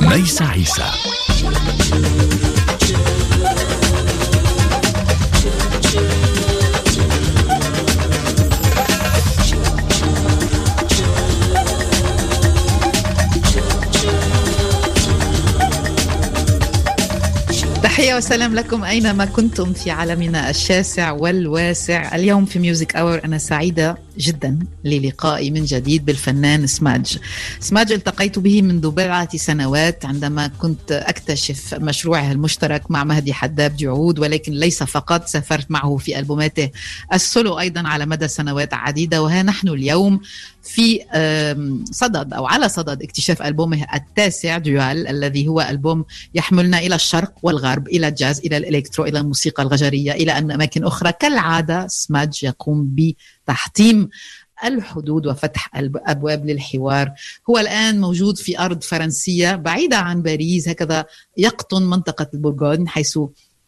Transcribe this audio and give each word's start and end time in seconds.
ميسة 0.00 0.44
عيسى. 0.44 0.82
تحية 17.82 18.14
وسلام 18.14 18.54
لكم 18.54 18.84
أينما 18.84 19.24
كنتم 19.24 19.72
في 19.72 19.90
عالمنا 19.90 20.50
الشاسع 20.50 21.10
والواسع. 21.10 22.14
اليوم 22.14 22.44
في 22.44 22.58
ميوزك 22.58 22.96
أور 22.96 23.20
أنا 23.24 23.38
سعيدة. 23.38 23.96
جدا 24.18 24.58
للقائي 24.84 25.50
من 25.50 25.64
جديد 25.64 26.04
بالفنان 26.04 26.66
سماج. 26.66 27.18
سماج 27.60 27.92
التقيت 27.92 28.38
به 28.38 28.62
منذ 28.62 28.90
بضعة 28.90 29.36
سنوات 29.36 30.04
عندما 30.04 30.46
كنت 30.46 30.92
أكتشف 30.92 31.74
مشروعه 31.74 32.32
المشترك 32.32 32.90
مع 32.90 33.04
مهدي 33.04 33.32
حداب 33.32 33.76
جعود 33.76 34.18
ولكن 34.18 34.52
ليس 34.52 34.82
فقط 34.82 35.26
سافرت 35.26 35.70
معه 35.70 35.96
في 35.96 36.18
ألبوماته 36.18 36.70
السولو 37.12 37.58
أيضا 37.58 37.88
على 37.88 38.06
مدى 38.06 38.28
سنوات 38.28 38.74
عديدة 38.74 39.22
وها 39.22 39.42
نحن 39.42 39.68
اليوم 39.68 40.20
في 40.62 41.00
صدد 41.90 42.32
أو 42.32 42.46
على 42.46 42.68
صدد 42.68 43.02
اكتشاف 43.02 43.42
ألبومه 43.42 43.86
التاسع 43.94 44.58
ديوال 44.58 45.08
الذي 45.08 45.48
هو 45.48 45.60
ألبوم 45.60 46.04
يحملنا 46.34 46.78
إلى 46.78 46.94
الشرق 46.94 47.32
والغرب 47.42 47.88
إلى 47.88 48.08
الجاز 48.08 48.38
إلى 48.38 48.56
الإلكترو 48.56 49.04
إلى 49.04 49.18
الموسيقى 49.18 49.62
الغجرية 49.62 50.12
إلى 50.12 50.32
أماكن 50.32 50.84
أخرى. 50.84 51.12
كالعادة 51.12 51.86
سماج 51.86 52.44
يقوم 52.44 52.84
بتحطيم 53.52 54.08
الحدود 54.64 55.26
وفتح 55.26 55.76
الابواب 55.76 56.46
للحوار. 56.46 57.12
هو 57.50 57.58
الآن 57.58 58.00
موجود 58.00 58.38
في 58.38 58.58
أرض 58.58 58.82
فرنسية 58.82 59.56
بعيدة 59.56 59.96
عن 59.96 60.22
باريس 60.22 60.68
هكذا 60.68 61.04
يقطن 61.36 61.82
منطقة 61.82 62.26
البورغون 62.34 62.88
حيث 62.88 63.18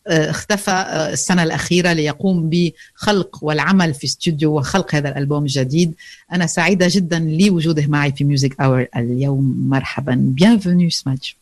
اختفى 0.07 0.87
السنة 1.13 1.43
الأخيرة 1.43 1.93
ليقوم 1.93 2.51
بخلق 2.51 3.39
والعمل 3.43 3.95
في 3.95 4.05
استوديو 4.05 4.59
وخلق 4.59 4.95
هذا 4.95 5.09
الألبوم 5.09 5.43
الجديد. 5.43 5.95
أنا 6.33 6.47
سعيدة 6.47 6.87
جدا 6.91 7.19
لوجوده 7.19 7.87
معي 7.87 8.13
في 8.13 8.25
ميوزك 8.25 8.61
أور 8.61 8.87
اليوم. 8.97 9.69
مرحبا. 9.69 10.35
Bienvenue 10.41 10.89
سماج 10.89 11.37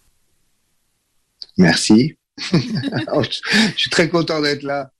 Merci. 1.58 2.16
Je 3.76 3.80
suis 3.82 3.90
très 3.90 4.08
content 4.08 4.40
d'être 4.40 4.62
là. 4.62 4.90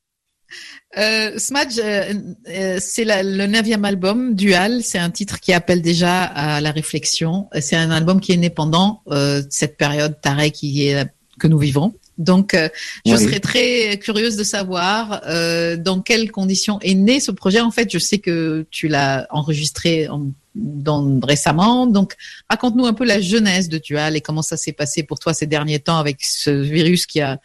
Euh, 0.98 1.38
Smudge, 1.38 1.78
euh, 1.78 2.78
c'est 2.80 3.04
le 3.04 3.46
neuvième 3.46 3.84
album, 3.84 4.34
Dual. 4.34 4.82
C'est 4.82 4.98
un 4.98 5.10
titre 5.10 5.40
qui 5.40 5.52
appelle 5.52 5.82
déjà 5.82 6.22
à 6.22 6.60
la 6.60 6.70
réflexion. 6.70 7.48
C'est 7.60 7.76
un 7.76 7.90
album 7.90 8.20
qui 8.20 8.32
est 8.32 8.36
né 8.36 8.50
pendant 8.50 9.02
euh, 9.08 9.42
cette 9.50 9.76
période 9.76 10.20
tarée 10.20 10.50
qui 10.50 10.86
est, 10.86 11.06
que 11.38 11.46
nous 11.46 11.58
vivons. 11.58 11.94
Donc, 12.18 12.54
euh, 12.54 12.68
je 13.06 13.14
oui. 13.14 13.24
serais 13.24 13.40
très 13.40 13.98
curieuse 13.98 14.36
de 14.36 14.44
savoir 14.44 15.22
euh, 15.26 15.76
dans 15.76 16.00
quelles 16.00 16.30
conditions 16.30 16.78
est 16.80 16.94
né 16.94 17.20
ce 17.20 17.30
projet. 17.30 17.60
En 17.60 17.70
fait, 17.70 17.90
je 17.90 17.98
sais 17.98 18.18
que 18.18 18.66
tu 18.70 18.88
l'as 18.88 19.26
enregistré 19.30 20.08
en, 20.08 20.26
dans, 20.54 21.20
récemment. 21.20 21.86
Donc, 21.86 22.14
raconte-nous 22.50 22.86
un 22.86 22.92
peu 22.92 23.04
la 23.04 23.20
genèse 23.20 23.68
de 23.68 23.78
Dual 23.78 24.16
et 24.16 24.20
comment 24.20 24.42
ça 24.42 24.56
s'est 24.56 24.72
passé 24.72 25.02
pour 25.02 25.18
toi 25.18 25.32
ces 25.32 25.46
derniers 25.46 25.80
temps 25.80 25.98
avec 25.98 26.18
ce 26.20 26.50
virus 26.50 27.06
qui 27.06 27.20
a 27.20 27.40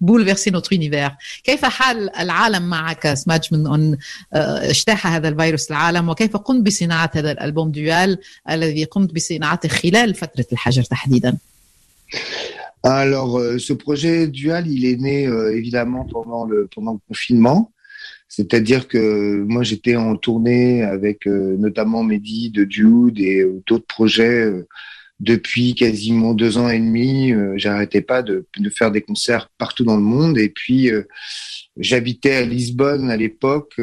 bouleversé 0.00 0.50
notre 0.50 0.72
univers. 0.72 1.16
كيف 1.44 1.64
حال 1.64 2.16
العالم 2.18 2.62
معك 2.70 3.14
سماج 3.14 3.48
من 3.52 3.66
أن 3.66 3.96
اجتاح 4.32 5.06
هذا 5.06 5.28
الفيروس 5.28 5.70
العالم 5.70 6.08
وكيف 6.08 6.36
قمت 6.36 6.66
بصناعة 6.66 7.10
هذا 7.14 7.32
الألبوم 7.32 7.70
ديوال 7.70 8.18
الذي 8.50 8.84
قمت 8.84 9.14
بصناعته 9.14 9.68
خلال 9.68 10.14
فترة 10.14 10.46
الحجر 10.52 10.82
تحديدا؟ 10.82 11.38
Alors, 12.84 13.38
euh, 13.38 13.58
ce 13.58 13.72
projet 13.72 14.28
dual, 14.28 14.66
il 14.68 14.86
est 14.86 14.96
né 14.96 15.26
euh, 15.26 15.56
évidemment 15.56 16.04
pendant 16.04 16.44
le, 16.46 16.68
pendant 16.74 16.92
le 16.92 17.00
confinement. 17.08 17.72
C'est-à-dire 18.28 18.86
que 18.88 19.44
moi, 19.48 19.62
j'étais 19.62 19.96
en 19.96 20.16
tournée 20.16 20.84
avec 20.84 21.26
euh, 21.26 21.56
notamment 21.58 22.02
Mehdi 22.04 22.50
de 22.50 22.64
Dude 22.64 23.18
et 23.18 23.44
d'autres 23.66 23.86
projets 23.86 24.52
depuis 25.23 25.73
quasiment 25.75 26.33
deux 26.33 26.57
ans 26.57 26.69
et 26.69 26.79
demi. 26.79 27.33
J'arrêtais 27.55 28.01
pas 28.01 28.21
de, 28.21 28.45
faire 28.75 28.91
des 28.91 29.01
concerts 29.01 29.49
partout 29.57 29.83
dans 29.83 29.95
le 29.95 30.03
monde. 30.03 30.37
Et 30.37 30.49
puis, 30.49 30.91
j'habitais 31.77 32.35
à 32.35 32.45
Lisbonne 32.45 33.09
à 33.09 33.17
l'époque 33.17 33.79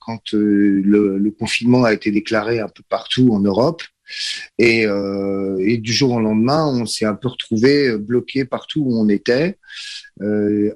quand 0.00 0.32
le, 0.32 1.30
confinement 1.38 1.84
a 1.84 1.92
été 1.92 2.10
déclaré 2.10 2.60
un 2.60 2.68
peu 2.68 2.82
partout 2.88 3.30
en 3.32 3.40
Europe. 3.40 3.82
Et, 4.58 4.86
euh, 4.86 5.56
et, 5.60 5.78
du 5.78 5.92
jour 5.92 6.12
au 6.12 6.20
lendemain, 6.20 6.66
on 6.66 6.86
s'est 6.86 7.04
un 7.04 7.14
peu 7.14 7.28
retrouvé 7.28 7.96
bloqué 7.96 8.44
partout 8.44 8.82
où 8.84 9.00
on 9.00 9.08
était, 9.08 9.58
euh, 10.22 10.70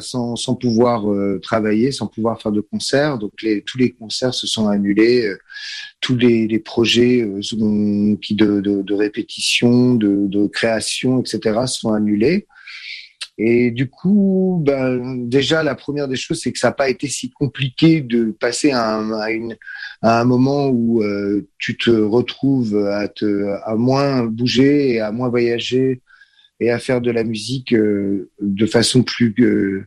sans, 0.00 0.54
pouvoir 0.54 1.12
euh, 1.12 1.38
travailler, 1.42 1.92
sans 1.92 2.06
pouvoir 2.06 2.40
faire 2.40 2.52
de 2.52 2.60
concerts. 2.60 3.18
Donc 3.18 3.32
tous 3.66 3.78
les 3.78 3.90
concerts 3.92 4.34
se 4.34 4.46
sont 4.46 4.68
annulés, 4.68 5.30
tous 6.00 6.16
les, 6.16 6.58
projets 6.58 7.28
qui 8.22 8.34
de, 8.34 8.60
de, 8.60 8.94
répétition, 8.94 9.94
de, 9.94 10.46
création, 10.46 11.20
etc. 11.20 11.60
sont 11.66 11.92
annulés. 11.92 12.46
Et 13.40 13.70
du 13.70 13.88
coup, 13.88 14.60
ben, 14.64 15.28
déjà, 15.28 15.62
la 15.62 15.76
première 15.76 16.08
des 16.08 16.16
choses, 16.16 16.40
c'est 16.40 16.50
que 16.50 16.58
ça 16.58 16.68
n'a 16.68 16.72
pas 16.72 16.88
été 16.88 17.06
si 17.06 17.30
compliqué 17.30 18.00
de 18.00 18.32
passer 18.32 18.72
à 18.72 18.96
un, 18.96 20.24
moment 20.24 20.66
où 20.66 21.02
euh, 21.02 21.48
tu 21.58 21.76
te 21.76 21.90
retrouves 21.90 22.76
à, 22.86 23.06
te, 23.06 23.54
à 23.64 23.76
moins 23.76 24.24
bouger 24.24 24.94
et 24.94 25.00
à 25.00 25.12
moins 25.12 25.28
voyager 25.28 26.02
et 26.60 26.70
à 26.70 26.78
faire 26.78 27.00
de 27.00 27.10
la 27.10 27.24
musique 27.24 27.72
euh, 27.72 28.30
de 28.40 28.66
façon 28.66 29.02
plus, 29.02 29.34
euh, 29.38 29.86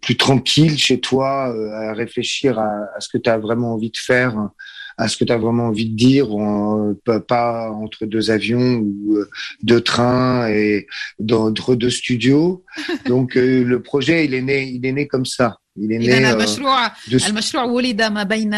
plus 0.00 0.16
tranquille 0.16 0.78
chez 0.78 1.00
toi, 1.00 1.54
à 1.74 1.92
réfléchir 1.92 2.58
à, 2.58 2.70
à 2.96 3.00
ce 3.00 3.08
que 3.08 3.18
tu 3.18 3.30
as 3.30 3.38
vraiment 3.38 3.74
envie 3.74 3.90
de 3.90 3.98
faire 3.98 4.50
à 4.98 5.08
ce 5.08 5.16
que 5.16 5.24
tu 5.24 5.32
as 5.32 5.38
vraiment 5.38 5.68
envie 5.68 5.90
de 5.90 5.96
dire, 5.96 6.34
en, 6.34 6.94
pas 7.26 7.70
entre 7.70 8.06
deux 8.06 8.30
avions 8.30 8.78
ou 8.78 9.18
deux 9.62 9.80
trains 9.80 10.48
et 10.48 10.86
entre 11.30 11.74
deux 11.74 11.90
studios. 11.90 12.64
Donc 13.06 13.36
euh, 13.36 13.64
le 13.64 13.82
projet, 13.82 14.24
il 14.24 14.34
est 14.34 14.42
né, 14.42 14.68
il 14.68 14.84
est 14.86 14.92
né 14.92 15.06
comme 15.06 15.26
ça. 15.26 15.58
إذا 15.78 16.32
المشروع 16.32 16.92
المشروع 17.28 17.64
ولد 17.64 18.02
ما 18.02 18.22
بين 18.22 18.54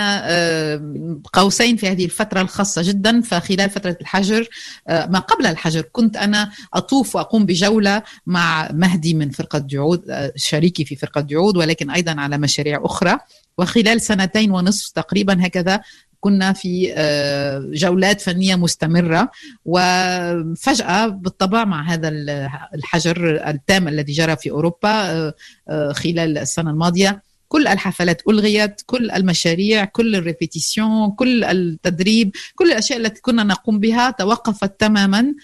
قوسين 1.32 1.76
في 1.76 1.88
هذه 1.88 2.04
الفترة 2.04 2.40
الخاصة 2.40 2.82
جدا 2.82 3.20
فخلال 3.20 3.70
فترة 3.70 3.96
الحجر 4.00 4.48
ما 4.88 5.18
قبل 5.18 5.46
الحجر 5.46 5.82
كنت 5.92 6.16
أنا 6.16 6.50
أطوف 6.74 7.16
وأقوم 7.16 7.46
بجولة 7.46 8.02
مع 8.26 8.68
مهدي 8.72 9.14
من 9.14 9.30
فرقة 9.30 9.58
دعود 9.58 10.30
شريكي 10.36 10.84
في 10.84 10.96
فرقة 10.96 11.20
دعود 11.20 11.56
ولكن 11.56 11.90
أيضا 11.90 12.20
على 12.20 12.38
مشاريع 12.38 12.80
أخرى 12.84 13.18
وخلال 13.58 14.00
سنتين 14.00 14.50
ونصف 14.50 14.92
تقريبا 14.92 15.46
هكذا 15.46 15.80
كنا 16.24 16.52
في 16.52 16.94
جولات 17.74 18.20
فنية 18.20 18.56
مستمرة 18.56 19.30
وفجأة 19.64 21.06
بالطبع 21.06 21.64
مع 21.64 21.82
هذا 21.82 22.08
الحجر 22.74 23.48
التام 23.48 23.88
الذي 23.88 24.12
جرى 24.12 24.36
في 24.36 24.50
أوروبا 24.50 25.32
خلال 25.92 26.38
السنة 26.38 26.70
الماضية 26.70 27.22
كل 27.48 27.66
الحفلات 27.66 28.22
ألغيت 28.28 28.82
كل 28.86 29.10
المشاريع 29.10 29.84
كل 29.84 30.16
الريبيتيسيون 30.16 31.10
كل 31.10 31.44
التدريب 31.44 32.30
كل 32.54 32.72
الأشياء 32.72 32.98
التي 32.98 33.20
كنا 33.20 33.44
نقوم 33.44 33.78
بها 33.78 34.10
توقفت 34.10 34.80
تماما 34.80 35.34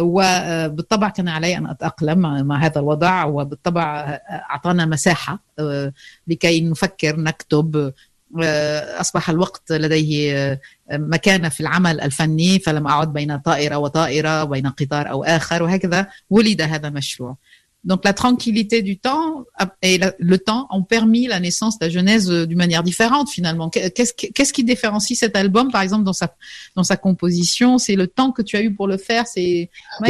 وبالطبع 0.00 1.08
كان 1.08 1.28
علي 1.28 1.56
أن 1.58 1.66
أتأقلم 1.66 2.46
مع 2.46 2.64
هذا 2.64 2.80
الوضع 2.80 3.24
وبالطبع 3.24 4.18
أعطانا 4.50 4.86
مساحة 4.86 5.42
لكي 6.26 6.60
نفكر 6.60 7.16
نكتب 7.20 7.92
اصبح 8.99 9.29
الوقت 9.29 9.71
لديه 9.71 10.59
مكانه 10.91 11.49
في 11.49 11.61
العمل 11.61 12.01
الفني 12.01 12.59
فلم 12.59 12.87
اعد 12.87 13.13
بين 13.13 13.37
طائره 13.37 13.77
وطائره 13.77 14.43
بين 14.43 14.67
قطار 14.67 15.09
او 15.09 15.23
اخر 15.23 15.63
وهكذا 15.63 16.07
ولد 16.29 16.61
هذا 16.61 16.87
المشروع. 16.87 17.37
Donc 17.91 18.03
la 18.03 18.13
tranquillité 18.13 18.81
du 18.81 18.97
temps 18.97 19.45
et 19.83 19.99
le 20.31 20.37
temps 20.39 20.67
ont 20.71 20.81
permis 20.81 21.27
la 21.27 21.39
naissance, 21.39 21.75
la 21.79 21.89
genèse 21.89 22.27
d'une 22.49 22.57
manière 22.57 22.81
différente 22.81 23.29
finalement. 23.29 23.69
Qu'est-ce 23.69 24.13
qui, 24.13 24.33
qu'est-ce 24.33 24.53
qui 24.53 24.63
différencie 24.63 25.15
cet 25.15 25.35
album 25.35 25.71
par 25.71 25.83
exemple 25.83 26.03
dans 26.03 26.17
sa 26.21 26.33
dans 26.75 26.83
sa 26.83 26.97
composition 26.97 27.77
C'est 27.77 27.95
le 27.95 28.07
temps 28.07 28.31
que 28.31 28.41
tu 28.41 28.57
as 28.57 28.63
eu 28.63 28.73
pour 28.73 28.87
le 28.87 28.97
faire. 28.97 29.27
C'est 29.27 29.69
ما 30.01 30.09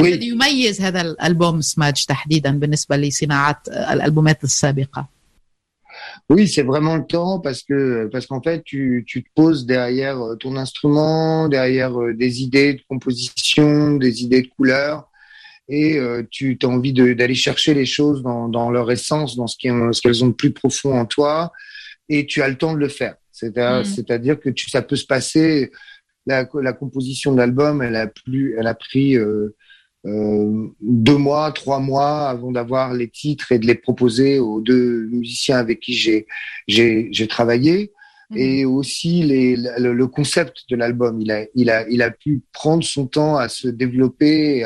oui, 6.31 6.47
c'est 6.47 6.63
vraiment 6.63 6.97
le 6.97 7.05
temps 7.05 7.41
parce 7.41 7.65
que 7.65 8.07
parce 8.07 8.27
qu'en 8.27 8.41
fait, 8.41 8.63
tu, 8.65 9.05
tu 9.07 9.25
te 9.25 9.29
poses 9.35 9.67
derrière 9.67 10.17
ton 10.39 10.57
instrument, 10.57 11.49
derrière 11.49 11.93
des 12.15 12.43
idées 12.43 12.75
de 12.75 12.83
composition, 12.89 13.97
des 13.97 14.23
idées 14.23 14.43
de 14.43 14.47
couleurs, 14.47 15.11
et 15.69 15.99
euh, 15.99 16.23
tu 16.31 16.57
as 16.63 16.67
envie 16.67 16.93
d'aller 16.93 17.35
chercher 17.35 17.75
les 17.75 17.87
choses 17.87 18.23
dans, 18.23 18.49
dans 18.49 18.71
leur 18.71 18.91
essence, 18.91 19.37
dans 19.37 19.47
ce 19.47 19.57
qu'elles 19.59 20.25
ont 20.25 20.29
de 20.29 20.33
plus 20.33 20.53
profond 20.53 20.99
en 20.99 21.05
toi, 21.05 21.53
et 22.09 22.27
tu 22.27 22.43
as 22.43 22.49
le 22.49 22.57
temps 22.57 22.75
de 22.75 22.79
le 22.79 22.89
faire. 22.89 23.17
C'est-à-dire 23.33 24.35
mmh. 24.35 24.39
que 24.39 24.51
tu, 24.51 24.71
ça 24.71 24.83
peut 24.83 24.97
se 24.97 25.07
passer 25.07 25.71
la, 26.27 26.47
la 26.61 26.73
composition 26.73 27.33
de 27.33 27.39
l'album, 27.39 27.83
elle 27.83 27.97
a 27.97 28.07
plus, 28.07 28.57
elle 28.59 28.67
a 28.67 28.75
pris 28.75 29.17
euh, 29.17 29.25
euh, 29.27 29.57
deux 30.05 31.17
mois, 31.17 31.53
trois 31.53 31.79
mois 31.79 32.29
avant 32.29 32.53
d'avoir 32.53 32.95
les 32.95 33.09
titres 33.09 33.53
et 33.53 33.59
de 33.59 33.67
les 33.67 33.75
proposer 33.75 34.39
aux 34.39 34.61
deux 34.61 35.07
musiciens 35.13 35.59
avec 35.59 35.81
qui 35.81 35.95
j'ai 35.95 36.27
j'ai 36.67 37.29
travaillé. 37.29 37.93
Mhm. 38.31 38.39
Et 38.39 38.65
aussi 38.65 39.23
les, 39.23 39.57
le, 39.57 39.93
le 39.93 40.07
concept 40.07 40.63
de 40.71 40.77
l'album, 40.77 41.21
il 41.21 41.33
a, 41.33 41.47
il, 41.55 41.69
a, 41.69 41.89
il 41.89 42.01
a 42.01 42.11
pu 42.13 42.43
prendre 42.53 42.85
son 42.85 43.07
temps 43.07 43.37
à 43.37 43.49
se 43.49 43.69
développer. 43.69 44.65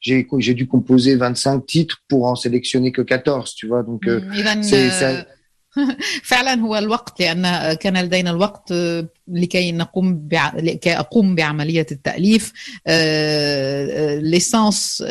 J'ai 0.00 0.54
dû 0.54 0.66
composer 0.66 1.14
25 1.16 1.66
titres 1.66 2.02
pour 2.08 2.26
en 2.26 2.36
sélectionner 2.36 2.90
que 2.90 3.02
14, 3.02 3.54
tu 3.54 3.66
vois. 3.66 3.82
Donc, 3.82 4.06
mm, 4.06 4.62
c'est 4.62 5.26
فعلا 6.30 6.60
هو 6.60 6.78
الوقت 6.78 7.20
لأن 7.20 7.72
كان 7.72 7.96
لدينا 7.96 8.30
الوقت 8.30 8.74
لكي 9.28 9.72
نقوم 9.72 10.28
بع... 10.28 10.52
لكي 10.54 10.92
أقوم 10.92 11.34
بعملية 11.34 11.86
التأليف 11.92 12.52
ليسانس 14.22 15.02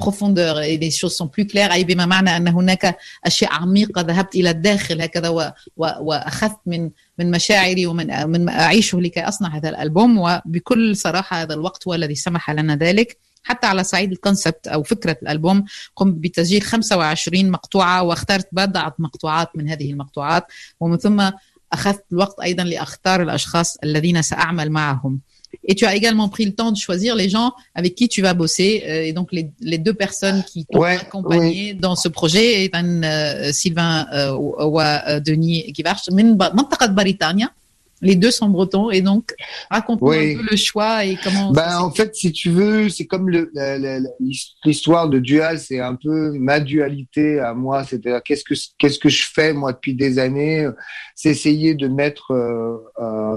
profondeur 0.00 0.60
et 0.60 0.76
les 0.76 0.90
choses 0.90 1.14
sont 1.14 1.28
plus 1.28 1.46
claires. 1.46 1.72
أي 1.72 1.84
بما 1.84 2.06
معنى 2.06 2.36
أن 2.36 2.48
هناك 2.48 2.96
أشياء 3.24 3.52
عميقة 3.52 4.00
ذهبت 4.00 4.34
إلى 4.34 4.50
الداخل 4.50 5.02
هكذا 5.02 5.28
و... 5.28 5.40
و... 5.76 5.86
وأخذت 6.00 6.58
من 6.66 6.90
من 7.18 7.30
مشاعري 7.30 7.86
ومن 7.86 8.26
من 8.26 8.44
ما 8.44 8.60
أعيشه 8.60 9.00
لكي 9.00 9.20
أصنع 9.20 9.56
هذا 9.56 9.68
الألبوم. 9.68 10.18
وبكل 10.18 10.96
صراحة 10.96 11.42
هذا 11.42 11.54
الوقت 11.54 11.88
هو 11.88 11.94
الذي 11.94 12.14
سمح 12.14 12.50
لنا 12.50 12.76
ذلك. 12.76 13.18
حتى 13.42 13.66
على 13.66 13.84
صعيد 13.84 14.12
الكونسبت 14.12 14.68
أو 14.68 14.82
فكره 14.82 15.16
الالبوم 15.22 15.64
قمت 15.96 16.14
بتسجيل 16.14 16.62
25 16.62 17.50
مقطوعه 17.50 18.02
واخترت 18.02 18.48
بضعه 18.52 18.94
مقطوعات 18.98 19.48
من 19.54 19.68
هذه 19.68 19.90
المقطوعات 19.90 20.44
ومن 20.80 20.96
ثم 20.96 21.30
اخذت 21.72 22.04
الوقت 22.12 22.40
أيضا 22.40 22.64
لاختار 22.64 23.22
الاشخاص 23.22 23.76
الذين 23.84 24.22
ساعمل 24.22 24.70
معهم 24.70 25.20
Et 25.64 25.74
tu 25.74 25.84
as 25.84 25.94
également 25.96 26.28
pris 26.28 26.44
le 26.44 26.54
temps 26.54 26.70
de 26.70 26.76
choisir 26.76 27.14
les 27.16 27.28
gens 27.28 27.52
avec 27.74 27.94
qui 27.94 28.08
tu 28.08 28.22
vas 28.22 28.34
bosser. 28.34 28.82
Et 29.08 29.12
donc, 29.12 29.32
les, 29.32 29.50
les 29.60 29.78
deux 29.78 29.94
personnes 29.94 30.44
qui 30.44 30.64
t'ont 30.64 30.80
ouais, 30.80 30.96
accompagné 30.96 31.72
ouais. 31.72 31.74
dans 31.74 31.96
ce 31.96 32.08
projet, 32.08 32.70
euh, 32.72 33.52
Sylvain 33.52 34.06
euh, 34.12 34.32
ou 34.32 34.80
euh, 34.80 35.20
Denis 35.20 35.72
Givarch, 35.74 36.12
من 36.12 36.38
منطقة 36.38 36.86
بريطانيا 36.86 37.50
les 38.00 38.16
deux 38.16 38.30
sont 38.30 38.48
bretons 38.48 38.90
et 38.90 39.02
donc 39.02 39.34
raconte-nous 39.70 40.08
oui. 40.08 40.32
un 40.32 40.36
peu 40.38 40.46
le 40.50 40.56
choix 40.56 41.04
et 41.04 41.16
comment. 41.22 41.52
Ben, 41.52 41.80
en 41.80 41.90
fait, 41.90 42.14
si 42.14 42.32
tu 42.32 42.50
veux, 42.50 42.88
c'est 42.88 43.06
comme 43.06 43.30
l'histoire 44.64 45.08
de 45.08 45.18
Dual, 45.18 45.58
c'est 45.58 45.80
un 45.80 45.94
peu 45.94 46.32
ma 46.32 46.60
dualité 46.60 47.40
à 47.40 47.54
moi. 47.54 47.84
C'est-à-dire 47.84 48.22
qu'est-ce 48.22 48.44
que 48.44 48.54
qu'est-ce 48.78 48.98
que 48.98 49.08
je 49.08 49.26
fais 49.32 49.52
moi 49.52 49.72
depuis 49.72 49.94
des 49.94 50.18
années, 50.18 50.68
c'est 51.14 51.30
essayer 51.30 51.74
de 51.74 51.88
mettre 51.88 52.32
euh, 52.32 52.76
euh, 52.98 53.36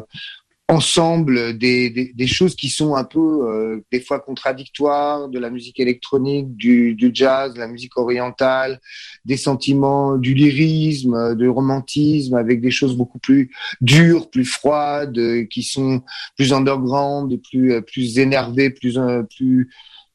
ensemble 0.74 1.58
des, 1.58 2.28
choses 2.28 2.56
qui 2.56 2.70
sont 2.70 2.96
un 2.96 3.04
peu 3.04 3.20
euh, 3.20 3.86
des 3.92 4.02
fois 4.02 4.20
contradictoires, 4.20 5.30
de 5.30 5.40
la 5.40 5.50
musique 5.50 5.80
électronique, 5.80 6.56
du, 6.56 6.96
du, 6.96 7.12
jazz, 7.14 7.54
de 7.54 7.60
la 7.60 7.68
musique 7.68 7.98
orientale, 7.98 8.80
des 9.25 9.38
sentiments, 9.38 10.18
du 10.18 10.34
lyrisme, 10.34 11.36
du 11.36 11.48
romantisme, 11.48 12.36
avec 12.36 12.62
des 12.62 12.72
choses 12.72 12.96
beaucoup 12.96 13.20
plus 13.20 13.52
dures, 13.81 14.30
plus 14.30 14.46
froides, 14.46 15.20
qui 15.50 15.64
sont 15.64 16.02
plus 16.36 16.54
underground, 16.54 17.40
plus 17.50 17.81
plus 17.84 18.19
énervées, 18.19 18.69
plus 18.69 18.98
plus 19.36 19.69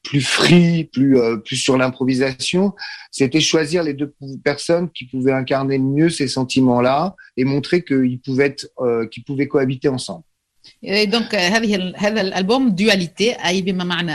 plus 0.04 0.20
free, 0.22 0.84
plus 0.84 1.18
plus 1.44 1.56
sur 1.56 1.76
l'improvisation. 1.76 2.74
C'était 3.10 3.40
choisir 3.40 3.82
les 3.82 3.94
deux 3.94 4.14
personnes 4.44 4.90
qui 4.90 5.06
pouvaient 5.06 5.32
incarner 5.32 5.78
mieux 5.78 6.08
ces 6.08 6.28
sentiments-là 6.28 7.16
et 7.36 7.44
montrer 7.44 7.82
qu'ils 7.82 8.20
pouvaient 8.20 8.46
être, 8.46 8.68
euh, 8.80 9.06
qu'ils 9.06 9.24
pouvaient 9.24 9.48
cohabiter 9.48 9.88
ensemble. 9.88 10.24
دونك 10.82 11.34
هذه 11.34 11.92
هذا 11.96 12.20
الألبوم 12.20 12.68
دواليتي 12.68 13.32
أي 13.32 13.62
بما 13.62 13.84
معنى 13.84 14.12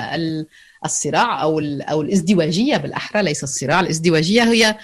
الصراع 0.86 1.42
أو 1.44 1.60
أو 1.82 2.02
الازدواجية 2.02 2.78
بالأحرى 2.78 3.24
ليس 3.24 3.44
الصراع 3.44 3.80
الازدواجية 3.80 4.44
هي 4.44 4.76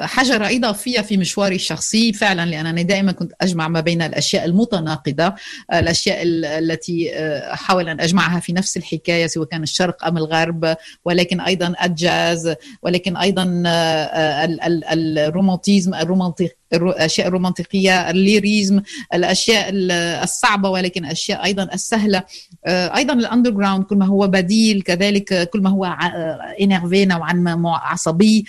حجره 0.00 0.56
اضافيه 0.56 1.00
في 1.00 1.16
مشواري 1.16 1.54
الشخصي. 1.54 2.12
فعلا 2.12 2.46
لأنني 2.46 2.84
دائما 2.84 3.12
كنت 3.12 3.32
أجمع 3.40 3.68
ما 3.68 3.80
بين 3.80 4.02
الأشياء 4.02 4.44
المتناقضة 4.44 5.34
الأشياء 5.74 6.18
التي 6.24 7.10
أحاول 7.52 7.88
أن 7.88 8.00
أجمعها 8.00 8.40
في 8.40 8.52
نفس 8.52 8.76
الحكاية 8.76 9.26
سواء 9.26 9.46
كان 9.46 9.62
الشرق 9.62 10.04
أم 10.06 10.18
الغرب 10.18 10.76
ولكن 11.04 11.40
أيضا 11.40 11.74
الجاز 11.84 12.54
ولكن 12.82 13.16
أيضا 13.16 13.62
الرومانتيزم 14.92 15.94
الرومانتيك 15.94 16.61
الاشياء 16.74 17.28
الرومانتيقية 17.28 18.10
الليريزم 18.10 18.82
الأشياء 19.14 19.70
الصعبة 20.22 20.68
ولكن 20.68 21.04
أشياء 21.04 21.44
أيضا 21.44 21.62
السهلة. 21.74 22.22
أيضا 22.66 23.14
الاندر 23.14 23.50
جراوند 23.50 23.84
كل 23.84 23.96
ما 23.96 24.06
هو 24.06 24.26
بديل 24.26 24.82
كذلك 24.82 25.50
كل 25.50 25.60
ما 25.60 25.70
هو 25.70 25.84
انرفي 26.60 27.04
نوعا 27.04 27.32
ما 27.32 27.76
عصبي 27.76 28.44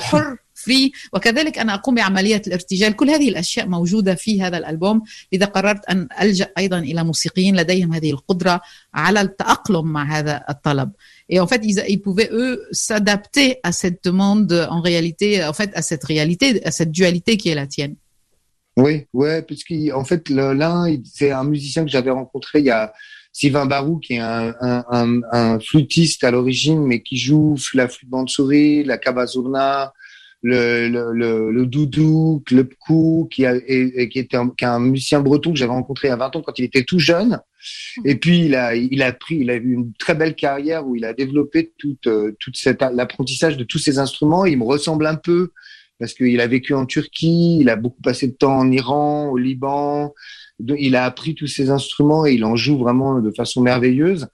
حر 0.00 0.36
فري 0.54 0.92
وكذلك 1.12 1.58
أنا 1.58 1.74
أقوم 1.74 1.94
بعملية 1.94 2.42
الارتجال. 2.46 2.96
كل 2.96 3.10
هذه 3.10 3.28
الأشياء 3.28 3.66
موجودة 3.66 4.14
في 4.14 4.42
هذا 4.42 4.58
الألبوم. 4.58 5.02
لذا 5.32 5.46
قررت 5.46 5.84
أن 5.84 6.08
ألجأ 6.20 6.48
أيضا 6.58 6.78
إلى 6.78 7.04
موسيقيين 7.04 7.56
لديهم 7.56 7.92
هذه 7.92 8.10
القدرة 8.10 8.60
على 8.94 9.20
التأقلم 9.20 9.92
مع 9.92 10.18
هذا 10.18 10.44
الطلب. 10.50 10.90
Et 11.28 11.40
en 11.40 11.46
fait, 11.46 11.60
ils, 11.64 11.82
ils 11.88 12.00
pouvaient, 12.00 12.28
eux, 12.32 12.62
s'adapter 12.70 13.58
à 13.62 13.72
cette 13.72 14.04
demande, 14.04 14.66
en 14.70 14.80
réalité, 14.80 15.44
en 15.44 15.52
fait, 15.52 15.70
à 15.74 15.82
cette 15.82 16.04
réalité, 16.04 16.64
à 16.64 16.70
cette 16.70 16.92
dualité 16.92 17.36
qui 17.36 17.48
est 17.48 17.54
la 17.54 17.66
tienne. 17.66 17.96
Oui, 18.76 19.06
ouais, 19.14 19.42
puisqu'en 19.42 20.04
fait, 20.04 20.28
l'un, 20.28 20.86
c'est 21.04 21.30
un 21.30 21.44
musicien 21.44 21.84
que 21.84 21.90
j'avais 21.90 22.10
rencontré 22.10 22.58
il 22.60 22.66
y 22.66 22.70
a 22.70 22.92
Sylvain 23.32 23.66
Barou, 23.66 23.98
qui 23.98 24.14
est 24.14 24.18
un, 24.18 24.54
un, 24.60 25.20
un, 25.32 25.60
flûtiste 25.60 26.24
à 26.24 26.30
l'origine, 26.30 26.82
mais 26.86 27.02
qui 27.02 27.16
joue 27.16 27.56
la 27.74 27.88
flûte 27.88 28.08
bansuri, 28.08 28.84
la 28.84 28.98
kabazurna, 28.98 29.92
le, 30.42 30.88
le, 30.88 31.12
le, 31.12 31.50
le 31.50 31.66
doudou, 31.66 32.42
Club 32.46 32.72
Coup, 32.78 33.28
qui, 33.30 33.46
a, 33.46 33.54
et, 33.66 34.08
qui 34.08 34.18
était 34.18 34.36
un, 34.36 34.50
qui 34.50 34.64
est 34.64 34.68
un 34.68 34.80
musicien 34.80 35.20
breton 35.20 35.52
que 35.52 35.58
j'avais 35.58 35.72
rencontré 35.72 36.08
il 36.08 36.10
y 36.10 36.14
a 36.14 36.16
20 36.16 36.36
ans 36.36 36.42
quand 36.42 36.58
il 36.58 36.64
était 36.64 36.84
tout 36.84 36.98
jeune. 36.98 37.40
Et 38.04 38.14
puis 38.16 38.44
il 38.46 38.54
a, 38.54 38.76
il 38.76 39.02
a 39.02 39.12
pris, 39.12 39.36
il 39.36 39.50
a 39.50 39.54
eu 39.56 39.72
une 39.72 39.92
très 39.94 40.14
belle 40.14 40.36
carrière 40.36 40.86
où 40.86 40.94
il 40.94 41.04
a 41.04 41.14
développé 41.14 41.72
toute, 41.78 42.08
toute 42.38 42.56
cette 42.56 42.82
l'apprentissage 42.92 43.56
de 43.56 43.64
tous 43.64 43.78
ces 43.78 43.98
instruments. 43.98 44.44
Il 44.44 44.58
me 44.58 44.64
ressemble 44.64 45.06
un 45.06 45.16
peu 45.16 45.50
parce 45.98 46.14
qu'il 46.14 46.40
a 46.40 46.46
vécu 46.46 46.74
en 46.74 46.86
Turquie, 46.86 47.58
il 47.60 47.68
a 47.68 47.76
beaucoup 47.76 48.02
passé 48.02 48.28
de 48.28 48.34
temps 48.34 48.58
en 48.58 48.70
Iran, 48.70 49.28
au 49.30 49.36
Liban, 49.36 50.12
il 50.58 50.96
a 50.96 51.04
appris 51.04 51.34
tous 51.34 51.46
ces 51.46 51.70
instruments 51.70 52.24
et 52.26 52.32
il 52.32 52.44
en 52.44 52.56
joue 52.56 52.78
vraiment 52.78 53.20
de 53.20 53.30
façon 53.30 53.60
merveilleuse. 53.60 54.28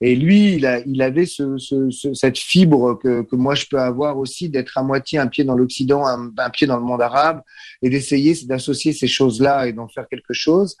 Et 0.00 0.16
lui, 0.16 0.54
il, 0.54 0.66
a, 0.66 0.80
il 0.80 1.00
avait 1.02 1.26
ce, 1.26 1.56
ce, 1.58 1.90
ce, 1.90 2.14
cette 2.14 2.38
fibre 2.38 2.98
que, 2.98 3.22
que 3.22 3.36
moi 3.36 3.54
je 3.54 3.66
peux 3.66 3.78
avoir 3.78 4.18
aussi 4.18 4.48
d'être 4.48 4.76
à 4.76 4.82
moitié 4.82 5.18
un 5.18 5.28
pied 5.28 5.44
dans 5.44 5.54
l'Occident, 5.54 6.06
un, 6.06 6.32
un, 6.36 6.50
pied 6.50 6.66
dans 6.66 6.76
le 6.76 6.82
monde 6.82 7.02
arabe 7.02 7.42
et 7.82 7.90
d'essayer 7.90 8.34
d'associer 8.46 8.92
ces 8.92 9.06
choses-là 9.08 9.68
et 9.68 9.72
d'en 9.72 9.88
faire 9.88 10.08
quelque 10.08 10.34
chose. 10.34 10.76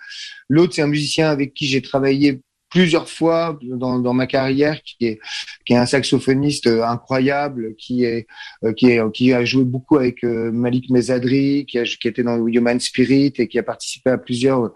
L'autre, 0.48 0.74
c'est 0.74 0.82
un 0.82 0.88
musicien 0.88 1.30
avec 1.30 1.54
qui 1.54 1.66
j'ai 1.66 1.82
travaillé 1.82 2.40
plusieurs 2.70 3.08
fois 3.08 3.58
dans, 3.62 3.98
dans 3.98 4.14
ma 4.14 4.26
carrière, 4.26 4.82
qui 4.82 5.06
est, 5.06 5.20
qui 5.64 5.72
est 5.72 5.76
un 5.76 5.86
saxophoniste 5.86 6.66
incroyable, 6.66 7.74
qui 7.76 8.04
est, 8.04 8.26
qui 8.76 8.90
est, 8.90 9.12
qui 9.12 9.32
a 9.32 9.44
joué 9.44 9.64
beaucoup 9.64 9.96
avec 9.96 10.22
Malik 10.22 10.90
Mezadri, 10.90 11.66
qui, 11.66 11.78
a, 11.78 11.84
qui 11.84 12.08
était 12.08 12.22
dans 12.22 12.46
Human 12.46 12.78
Spirit 12.80 13.32
et 13.38 13.48
qui 13.48 13.58
a 13.58 13.62
participé 13.62 14.10
à 14.10 14.18
plusieurs 14.18 14.72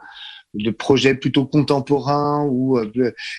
de 0.55 0.71
projets 0.71 1.15
plutôt 1.15 1.47
contemporains 1.47 2.47
ou 2.47 2.79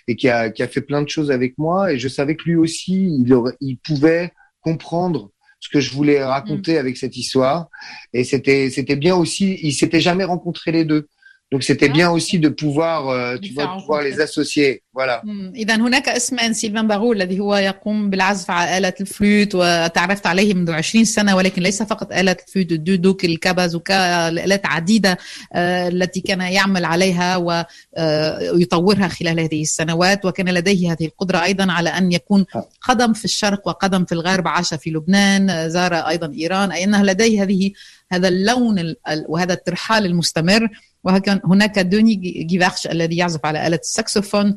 et 0.07 0.15
qui 0.15 0.29
a, 0.29 0.49
qui 0.49 0.63
a 0.63 0.67
fait 0.67 0.81
plein 0.81 1.01
de 1.01 1.09
choses 1.09 1.31
avec 1.31 1.57
moi. 1.57 1.93
Et 1.93 1.99
je 1.99 2.07
savais 2.07 2.35
que 2.35 2.43
lui 2.45 2.55
aussi 2.55 3.15
il, 3.19 3.33
aurait, 3.33 3.55
il 3.61 3.77
pouvait 3.77 4.31
comprendre 4.61 5.29
ce 5.59 5.69
que 5.69 5.79
je 5.79 5.91
voulais 5.91 6.23
raconter 6.23 6.75
mmh. 6.75 6.77
avec 6.77 6.97
cette 6.97 7.15
histoire. 7.15 7.69
Et 8.13 8.23
c'était 8.23 8.69
c'était 8.69 8.95
bien 8.95 9.15
aussi 9.15 9.59
il 9.61 9.73
s'était 9.73 10.01
jamais 10.01 10.23
rencontré 10.23 10.71
les 10.71 10.85
deux 10.85 11.07
Donc 11.51 11.61
c'était 11.61 11.89
bien 11.89 12.09
aussi 12.09 12.39
de 12.39 12.49
pouvoir, 12.49 13.09
euh, 13.09 13.37
tu 13.37 13.53
vois, 13.53 13.65
de 13.67 13.81
pouvoir 13.81 14.01
les 14.01 14.19
associer. 14.19 14.81
Voilà. 14.93 15.21
إذا 15.55 15.75
هناك 15.75 16.09
اسمان 16.09 16.53
سيلفان 16.53 16.87
باغول 16.87 17.21
الذي 17.21 17.39
هو 17.39 17.55
يقوم 17.55 18.09
بالعزف 18.09 18.51
على 18.51 18.77
آلة 18.77 18.93
الفلوت 19.01 19.55
وتعرفت 19.55 20.27
عليه 20.27 20.53
منذ 20.53 20.71
20 20.71 21.05
سنة 21.05 21.35
ولكن 21.35 21.61
ليس 21.61 21.83
فقط 21.83 22.13
آلة 22.13 22.37
الفلوت 22.47 22.71
الدودوك 22.71 23.25
الكابازوكا 23.25 24.27
آلات 24.29 24.65
عديدة 24.65 25.17
التي 25.55 26.21
كان 26.21 26.41
يعمل 26.41 26.85
عليها 26.85 27.37
ويطورها 27.37 29.07
خلال 29.07 29.39
هذه 29.39 29.61
السنوات. 29.61 30.25
وكان 30.25 30.49
لديه 30.49 30.91
هذه 30.91 31.05
القدرة 31.05 31.43
أيضا 31.43 31.71
على 31.71 31.89
أن 31.89 32.11
يكون 32.11 32.45
قدم 32.81 33.13
في 33.13 33.25
الشرق 33.25 33.67
وقدم 33.67 34.05
في 34.05 34.11
الغرب 34.11 34.47
عاش 34.47 34.73
في 34.73 34.89
لبنان 34.89 35.69
زار 35.69 35.93
أيضا 35.93 36.33
إيران. 36.33 36.71
أي 36.71 36.83
أنه 36.83 37.03
لديه 37.03 37.43
هذه 37.43 37.71
هذا 38.11 38.27
اللون 38.27 38.95
وهذا 39.27 39.53
الترحال 39.53 40.05
المستمر. 40.05 40.69
وهكذا 41.03 41.41
هناك 41.45 41.79
دوني 41.79 42.15
جيفارش 42.49 42.87
الذي 42.87 43.17
يعزف 43.17 43.45
على 43.45 43.67
آلة 43.67 43.79
الساكسوفون 43.83 44.55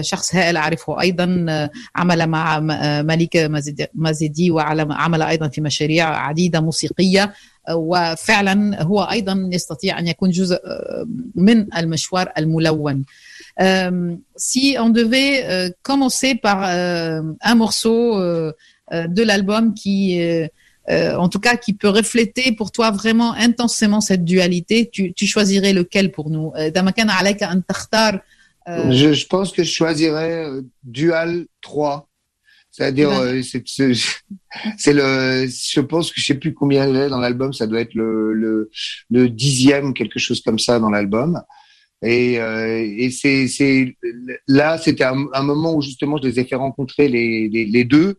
شخص 0.00 0.34
هائل 0.34 0.56
أعرفه 0.56 1.00
أيضا 1.00 1.46
عمل 1.96 2.26
مع 2.26 2.60
ملك 3.02 3.50
مازيدي 3.94 4.50
وعمل 4.50 5.22
أيضا 5.22 5.48
في 5.48 5.60
مشاريع 5.60 6.08
عديدة 6.08 6.60
موسيقية 6.60 7.32
وفعلا 7.70 8.82
هو 8.82 9.02
أيضا 9.02 9.48
يستطيع 9.52 9.98
أن 9.98 10.08
يكون 10.08 10.30
جزء 10.30 10.60
من 11.34 11.74
المشوار 11.76 12.32
الملون. 12.38 13.04
si 14.36 14.76
on 14.78 14.90
devait 14.90 15.72
commencer 15.82 16.34
par 16.34 16.62
un 16.62 17.54
morceau 17.54 18.00
de 18.92 19.22
l'album 19.22 19.74
qui 19.74 20.20
en 20.88 21.28
tout 21.28 21.40
cas 21.40 21.56
qui 21.56 21.74
peut 21.74 21.88
refléter 21.88 22.52
pour 22.52 22.72
toi 22.72 22.90
vraiment 22.90 23.34
intensément 23.34 24.00
cette 24.00 24.24
dualité, 24.24 24.88
tu, 24.90 25.12
tu 25.12 25.26
choisirais 25.26 25.72
lequel 25.72 26.12
pour 26.12 26.30
nous? 26.30 26.52
Je, 28.66 29.12
je 29.12 29.26
pense 29.26 29.52
que 29.52 29.62
je 29.64 29.70
choisirais 29.70 30.46
Dual 30.82 31.46
3 31.62 32.08
c'est-à-dire, 32.78 33.10
euh, 33.10 33.40
c'est 33.42 34.92
le, 34.92 35.48
je 35.48 35.80
pense 35.80 36.12
que 36.12 36.20
je 36.20 36.26
sais 36.26 36.34
plus 36.34 36.54
combien 36.54 36.86
il 36.86 36.94
est 36.94 37.08
dans 37.08 37.18
l'album, 37.18 37.52
ça 37.52 37.66
doit 37.66 37.80
être 37.80 37.94
le, 37.94 38.32
le, 38.32 38.70
le, 39.10 39.28
dixième, 39.28 39.94
quelque 39.94 40.20
chose 40.20 40.40
comme 40.42 40.60
ça 40.60 40.78
dans 40.78 40.90
l'album. 40.90 41.42
Et, 42.02 42.38
euh, 42.38 42.86
et 42.96 43.10
c'est, 43.10 43.48
c'est 43.48 43.96
là, 44.46 44.78
c'était 44.78 45.02
un, 45.02 45.26
un, 45.32 45.42
moment 45.42 45.74
où 45.74 45.82
justement 45.82 46.18
je 46.18 46.28
les 46.28 46.38
ai 46.38 46.44
fait 46.44 46.54
rencontrer 46.54 47.08
les, 47.08 47.48
les, 47.48 47.64
les, 47.64 47.84
deux, 47.84 48.18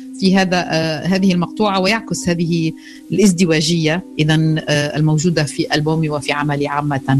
في 0.19 0.37
هذا 0.37 0.65
آه، 0.69 1.05
هذه 1.05 1.33
المقطوعة 1.33 1.79
ويعكس 1.79 2.29
هذه 2.29 2.71
الازدواجية 3.11 4.03
اذا 4.19 4.55
آه، 4.69 4.97
الموجودة 4.97 5.43
في 5.43 5.75
ألبومي 5.75 6.09
وفي 6.09 6.31
عملي 6.31 6.67
عامة. 6.67 7.19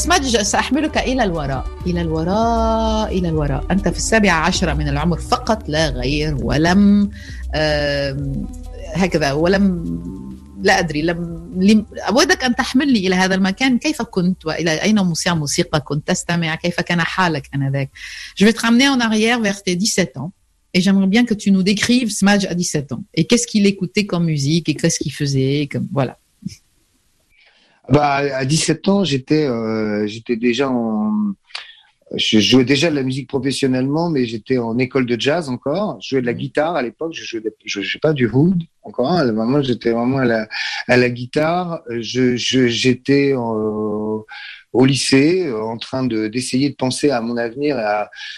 سماج 0.00 0.36
سأحملك 0.42 0.98
إلى 0.98 1.24
الوراء. 1.24 1.66
إلى 1.86 2.00
الوراء 2.00 3.18
إلى 3.18 3.28
الوراء. 3.28 3.66
أنت 3.70 3.88
في 3.88 3.96
السابعة 3.96 4.46
عشرة 4.46 4.74
من 4.74 4.88
العمر 4.88 5.18
فقط 5.18 5.68
لا 5.68 5.88
غير 5.88 6.36
ولم 6.40 7.10
هكذا 8.94 9.32
ولم 9.32 9.84
لا 10.62 10.78
أدري 10.78 11.02
لم 11.02 11.86
أودك 12.08 12.44
أن 12.44 12.54
تحملني 12.54 13.06
إلى 13.06 13.14
هذا 13.14 13.34
المكان. 13.34 13.78
كيف 13.78 14.02
كنت؟ 14.02 14.46
وإلى 14.46 14.82
أين 14.82 14.98
موسيقى 15.34 15.80
كنت 15.80 16.08
تستمع؟ 16.08 16.54
كيف 16.54 16.80
كان 16.80 17.00
حالك 17.00 17.48
آنذاك؟ 17.54 17.90
Je 18.36 18.44
vais 18.44 18.52
te 18.52 18.60
ramener 18.60 18.88
en 18.88 19.00
arrière 19.00 19.40
vers 19.40 19.62
tes 19.62 19.76
17 19.76 20.16
ans. 20.16 20.32
Et 20.72 20.80
j'aimerais 20.80 21.08
bien 21.08 21.24
que 21.24 21.34
tu 21.34 21.50
nous 21.50 21.64
décrives 21.64 22.10
Smaj 22.10 22.46
à 22.46 22.54
17 22.54 22.92
ans. 22.92 23.02
Et 23.12 23.24
qu'est-ce 23.24 23.46
qu'il 23.46 23.66
écoutait 23.66 24.06
comme 24.06 24.24
musique? 24.24 24.68
Et 24.68 24.74
qu'est-ce 24.74 24.98
qu'il 25.00 25.12
faisait? 25.12 25.68
Comme 25.70 25.88
voilà. 25.92 26.16
Bah, 27.90 28.16
à 28.16 28.44
17 28.44 28.88
ans, 28.88 29.04
j'étais 29.04 29.46
euh, 29.46 30.06
j'étais 30.06 30.36
déjà 30.36 30.70
en 30.70 31.34
je 32.16 32.40
jouais 32.40 32.64
déjà 32.64 32.90
de 32.90 32.96
la 32.96 33.04
musique 33.04 33.28
professionnellement, 33.28 34.10
mais 34.10 34.26
j'étais 34.26 34.58
en 34.58 34.76
école 34.78 35.06
de 35.06 35.20
jazz 35.20 35.48
encore. 35.48 35.98
Je 36.00 36.10
jouais 36.10 36.20
de 36.20 36.26
la 36.26 36.34
guitare 36.34 36.74
à 36.74 36.82
l'époque. 36.82 37.12
Je 37.14 37.24
jouais, 37.24 37.42
je 37.64 37.80
jouais 37.82 38.00
pas 38.00 38.12
du 38.12 38.28
hood 38.28 38.60
encore. 38.82 39.12
À 39.12 39.24
moment, 39.24 39.62
j'étais 39.62 39.92
vraiment 39.92 40.18
à 40.18 40.24
la, 40.24 40.48
à 40.88 40.96
la 40.96 41.08
guitare. 41.08 41.82
Je, 41.88 42.34
j'étais 42.36 43.34
en, 43.34 44.24
au 44.72 44.84
lycée, 44.84 45.46
euh, 45.46 45.62
en 45.62 45.78
train 45.78 46.04
de 46.04 46.28
d'essayer 46.28 46.70
de 46.70 46.74
penser 46.74 47.10
à 47.10 47.20
mon 47.20 47.36
avenir. 47.36 47.76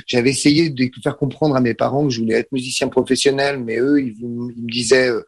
J'avais 0.07 0.31
essayé 0.31 0.71
de 0.71 0.91
faire 1.03 1.17
comprendre 1.17 1.57
à 1.57 1.61
mes 1.61 1.75
parents 1.75 2.05
que 2.05 2.11
je 2.11 2.21
voulais 2.21 2.37
être 2.37 2.53
musicien 2.53 2.89
professionnel, 2.89 3.63
mais 3.63 3.79
eux, 3.79 4.01
ils, 4.01 4.27
me 4.27 4.71
disaient 4.71 5.11
euh, 5.11 5.23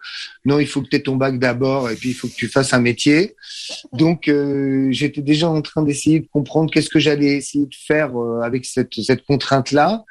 non, 0.44 0.58
il 0.58 0.66
faut 0.66 0.80
que 0.82 0.88
tu 0.88 0.96
aies 0.96 1.02
ton 1.02 1.16
bac 1.16 1.38
d'abord, 1.38 1.90
et 1.90 1.96
puis 1.96 2.11
il 2.11 2.14
faut 2.14 2.28
que 2.28 2.34
tu 2.34 2.49
fasses 2.49 2.73
un 2.73 2.80
métier. 2.80 3.37
Donc, 3.92 4.28
euh, 4.28 4.88
j'étais 4.90 5.20
déjà 5.20 5.49
en 5.49 5.61
train 5.61 5.82
d'essayer 5.82 6.20
de 6.20 6.26
comprendre 6.26 6.70
qu'est-ce 6.73 6.90
que 6.90 6.99
j'allais 6.99 7.37
essayer 7.37 7.66
de 7.66 7.75
faire 7.75 8.12
avec 8.42 8.64
cette, 8.64 8.94
cette 8.94 9.25
contrainte-là. 9.25 10.04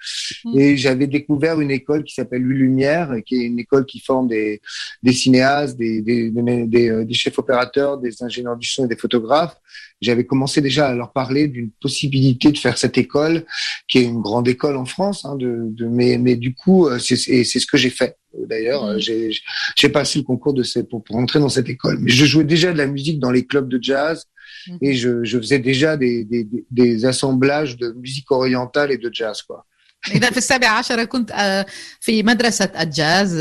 Mmh. 0.45 0.59
Et 0.59 0.77
j'avais 0.77 1.07
découvert 1.07 1.59
une 1.59 1.71
école 1.71 2.03
qui 2.03 2.13
s'appelle 2.13 2.41
Lumière, 2.41 3.15
qui 3.25 3.35
est 3.35 3.45
une 3.45 3.59
école 3.59 3.85
qui 3.85 3.99
forme 3.99 4.27
des, 4.27 4.61
des 5.01 5.13
cinéastes, 5.13 5.77
des, 5.77 6.01
des, 6.01 6.31
des, 6.31 7.05
des 7.05 7.13
chefs 7.13 7.37
opérateurs, 7.39 7.97
des 7.97 8.21
ingénieurs 8.21 8.57
du 8.57 8.67
son 8.67 8.85
et 8.85 8.87
des 8.87 8.97
photographes 8.97 9.57
j'avais 10.03 10.25
commencé 10.25 10.61
déjà 10.61 10.87
à 10.87 10.93
leur 10.93 11.11
parler 11.11 11.47
d'une 11.47 11.71
possibilité 11.71 12.51
de 12.51 12.57
faire 12.57 12.77
cette 12.77 12.97
école, 12.97 13.45
qui 13.87 13.99
est 13.99 14.03
une 14.03 14.21
grande 14.21 14.47
école 14.47 14.77
en 14.77 14.85
France. 14.85 15.25
Hein, 15.25 15.35
de, 15.35 15.69
de, 15.69 15.85
mais, 15.85 16.17
mais 16.17 16.35
du 16.35 16.53
coup, 16.53 16.87
euh, 16.87 16.99
c'est 16.99 17.15
ce 17.15 17.65
que 17.65 17.77
j'ai 17.77 17.89
fait. 17.89 18.17
D'ailleurs, 18.47 18.95
mmh. 18.95 18.99
j'ai 18.99 19.89
passé 19.89 20.19
le 20.19 20.25
concours 20.25 20.53
de 20.53 20.63
cette, 20.63 20.89
pour, 20.89 21.03
pour 21.03 21.15
entrer 21.15 21.39
dans 21.39 21.49
cette 21.49 21.69
école. 21.69 21.99
Mais 21.99 22.11
je 22.11 22.25
jouais 22.25 22.43
déjà 22.43 22.73
de 22.73 22.77
la 22.77 22.87
musique 22.87 23.19
dans 23.19 23.31
les 23.31 23.45
clubs 23.45 23.69
de 23.69 23.79
jazz 23.81 24.25
mmh. 24.67 24.77
et 24.81 24.93
je, 24.93 25.23
je 25.23 25.37
faisais 25.37 25.59
déjà 25.59 25.97
des, 25.97 26.23
des, 26.23 26.47
des 26.69 27.05
assemblages 27.05 27.77
de 27.77 27.91
musique 27.93 28.31
orientale 28.31 28.91
et 28.91 28.97
de 28.97 29.09
jazz, 29.11 29.41
quoi. 29.41 29.65
إذا 30.11 30.29
في 30.29 30.37
السابع 30.37 30.67
عشر 30.67 31.03
كنت 31.03 31.65
في 31.99 32.23
مدرسة 32.23 32.69
الجاز 32.79 33.31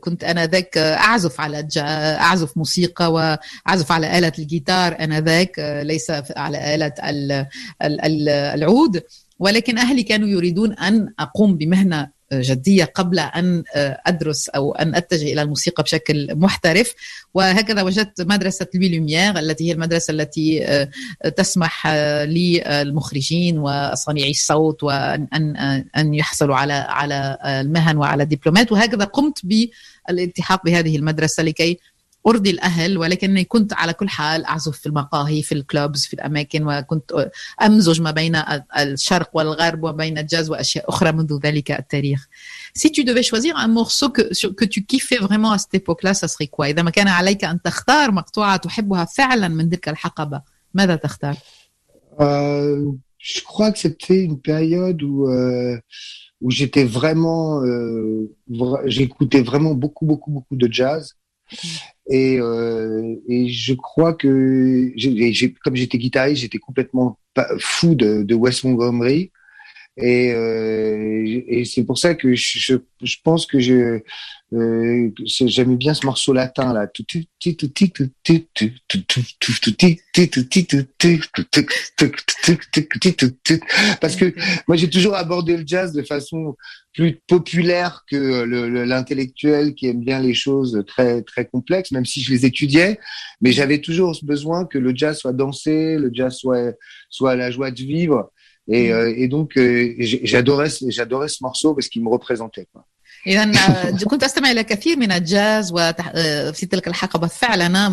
كنت 0.00 0.24
أنا 0.24 0.46
ذاك 0.46 0.78
أعزف 0.78 1.40
على 1.40 1.68
أعزف 2.20 2.56
موسيقى 2.56 3.12
وأعزف 3.12 3.92
على 3.92 4.18
آلة 4.18 4.32
الجيتار 4.38 4.96
أنا 5.00 5.20
ذاك 5.20 5.82
ليس 5.82 6.12
على 6.36 6.74
آلة 6.74 6.92
العود. 8.54 9.02
ولكن 9.38 9.78
أهلي 9.78 10.02
كانوا 10.02 10.28
يريدون 10.28 10.72
أن 10.72 11.14
أقوم 11.18 11.56
بمهنة 11.56 12.15
جدية 12.32 12.84
قبل 12.84 13.18
أن 13.18 13.62
أدرس 14.06 14.48
أو 14.48 14.74
أن 14.74 14.94
أتجه 14.94 15.32
إلى 15.32 15.42
الموسيقى 15.42 15.82
بشكل 15.82 16.28
محترف. 16.34 16.94
وهكذا 17.34 17.82
وجدت 17.82 18.20
مدرسة 18.20 18.66
لوميير 18.74 19.38
التي 19.38 19.68
هي 19.68 19.72
المدرسة 19.72 20.10
التي 20.12 20.86
تسمح 21.36 21.86
للمخرجين 22.24 23.58
وصانعي 23.58 24.30
الصوت 24.30 24.82
وأن 24.82 25.26
أن 25.96 26.14
يحصلوا 26.14 26.56
على 26.56 26.72
على 26.72 27.38
المهن 27.44 27.96
وعلى 27.96 28.24
دبلومات. 28.24 28.72
وهكذا 28.72 29.04
قمت 29.04 29.38
بالالتحاق 29.44 30.64
بهذه 30.64 30.96
المدرسة 30.96 31.42
لكي 31.42 31.78
ارضي 32.26 32.50
الاهل 32.50 32.98
ولكني 32.98 33.44
كنت 33.44 33.72
على 33.72 33.92
كل 33.92 34.08
حال 34.08 34.44
اعزف 34.44 34.78
في 34.78 34.86
المقاهي 34.86 35.42
في 35.42 35.52
الكلوبز 35.52 36.06
في 36.06 36.14
الاماكن 36.14 36.68
وكنت 36.68 37.30
امزج 37.62 38.00
ما 38.00 38.10
بين 38.10 38.42
الشرق 38.78 39.30
والغرب 39.32 39.84
وبين 39.84 40.18
الجاز 40.18 40.50
واشياء 40.50 40.88
أخرى 40.88 41.12
منذ 41.12 41.38
ذلك 41.42 41.70
التاريخ. 41.70 42.28
Si 42.74 42.92
tu 42.92 43.04
devais 43.04 43.22
choisir 43.22 43.56
un 43.56 43.68
morceau 43.68 44.10
que, 44.10 44.22
que 44.60 44.64
tu 44.64 44.84
kiffais 44.84 45.18
vraiment 45.18 45.52
à 45.52 45.58
cette 45.58 45.74
époque-là, 45.74 46.14
ça 46.14 46.28
serait 46.28 46.48
quoi 46.48 46.66
إذا 46.66 46.82
ما 46.82 46.90
كان 46.90 47.08
عليك 47.08 47.44
أن 47.44 47.62
تختار 47.62 48.10
مقطوعة 48.10 48.56
تحبها 48.56 49.04
فعلا 49.04 49.48
من 49.48 49.70
تلك 49.70 49.88
الحقبة، 49.88 50.42
ماذا 50.74 50.96
تختار؟ 50.96 51.36
euh, 52.20 52.96
Je 53.18 53.40
crois 53.50 53.70
que 53.72 53.78
c'était 53.78 54.22
une 54.28 54.38
période 54.40 55.02
où 55.02 55.16
euh, 55.28 55.76
où 56.44 56.50
j'étais 56.50 56.84
vraiment, 56.98 57.62
euh, 57.64 58.30
j'écoutais 58.96 59.42
vraiment 59.50 59.74
beaucoup 59.82 60.06
beaucoup 60.10 60.30
beaucoup 60.36 60.56
de 60.64 60.68
jazz. 60.78 61.04
Et, 62.08 62.38
euh, 62.40 63.16
et 63.28 63.48
je 63.48 63.74
crois 63.74 64.14
que 64.14 64.92
comme 65.64 65.76
j'étais 65.76 65.98
guitariste, 65.98 66.42
j'étais 66.42 66.58
complètement 66.58 67.18
fou 67.58 67.94
de, 67.94 68.22
de 68.22 68.34
Wes 68.34 68.64
Montgomery. 68.64 69.32
Et, 69.98 70.32
euh, 70.34 71.42
et 71.48 71.64
c'est 71.64 71.84
pour 71.84 71.96
ça 71.96 72.14
que 72.14 72.34
je, 72.34 72.76
pense 73.24 73.46
que 73.46 73.58
je 73.60 74.00
euh, 74.52 75.10
bien 75.66 75.94
ce 75.94 76.04
morceau 76.04 76.34
latin 76.34 76.74
là 76.74 76.86
parce 84.00 84.16
que 84.16 84.34
moi 84.68 84.76
j'ai 84.76 84.90
toujours 84.90 85.14
abordé 85.14 85.56
le 85.56 85.64
jazz 85.66 85.94
de 85.94 86.02
façon 86.02 86.54
plus 86.92 87.18
populaire 87.26 88.04
que 88.08 88.44
l'intellectuel 88.84 89.74
qui 89.74 89.86
aime 89.86 90.04
bien 90.04 90.20
les 90.20 90.34
choses 90.34 90.84
très 90.86 91.22
très 91.22 91.46
complexes 91.46 91.90
même 91.90 92.04
si 92.04 92.20
je 92.20 92.30
les 92.30 92.44
étudiais 92.44 93.00
mais 93.40 93.50
j'avais 93.50 93.80
toujours 93.80 94.14
besoin 94.22 94.66
que 94.66 94.76
le 94.76 94.94
jazz 94.94 95.16
soit 95.18 95.32
dansé 95.32 95.96
le 95.96 96.10
jazz 96.12 96.36
soit 96.36 96.74
soit 97.08 97.34
la 97.34 97.50
joie 97.50 97.70
de 97.70 97.82
vivre 97.82 98.30
et, 98.67 98.91
euh, 98.91 99.13
et 99.15 99.27
donc, 99.27 99.57
euh, 99.57 99.93
j'adorais, 99.99 100.69
j'adorais 100.87 101.27
ce 101.27 101.39
morceau 101.41 101.73
parce 101.73 101.87
qu'il 101.87 102.03
me 102.03 102.09
représentait. 102.09 102.67
Quoi. 102.71 102.85
إذا 103.27 103.51
كنت 104.07 104.23
أستمع 104.23 104.51
إلى 104.51 104.63
كثير 104.63 104.97
من 104.97 105.11
الجاز 105.11 105.71
وفي 105.71 106.65
تلك 106.71 106.87
الحقبة 106.87 107.27
فعلا 107.27 107.89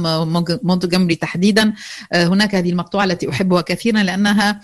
مونتجمري 0.63 1.15
تحديدا 1.15 1.73
هناك 2.15 2.55
هذه 2.55 2.71
المقطوعة 2.71 3.05
التي 3.05 3.31
أحبها 3.31 3.61
كثيرا 3.61 4.03
لأنها 4.03 4.61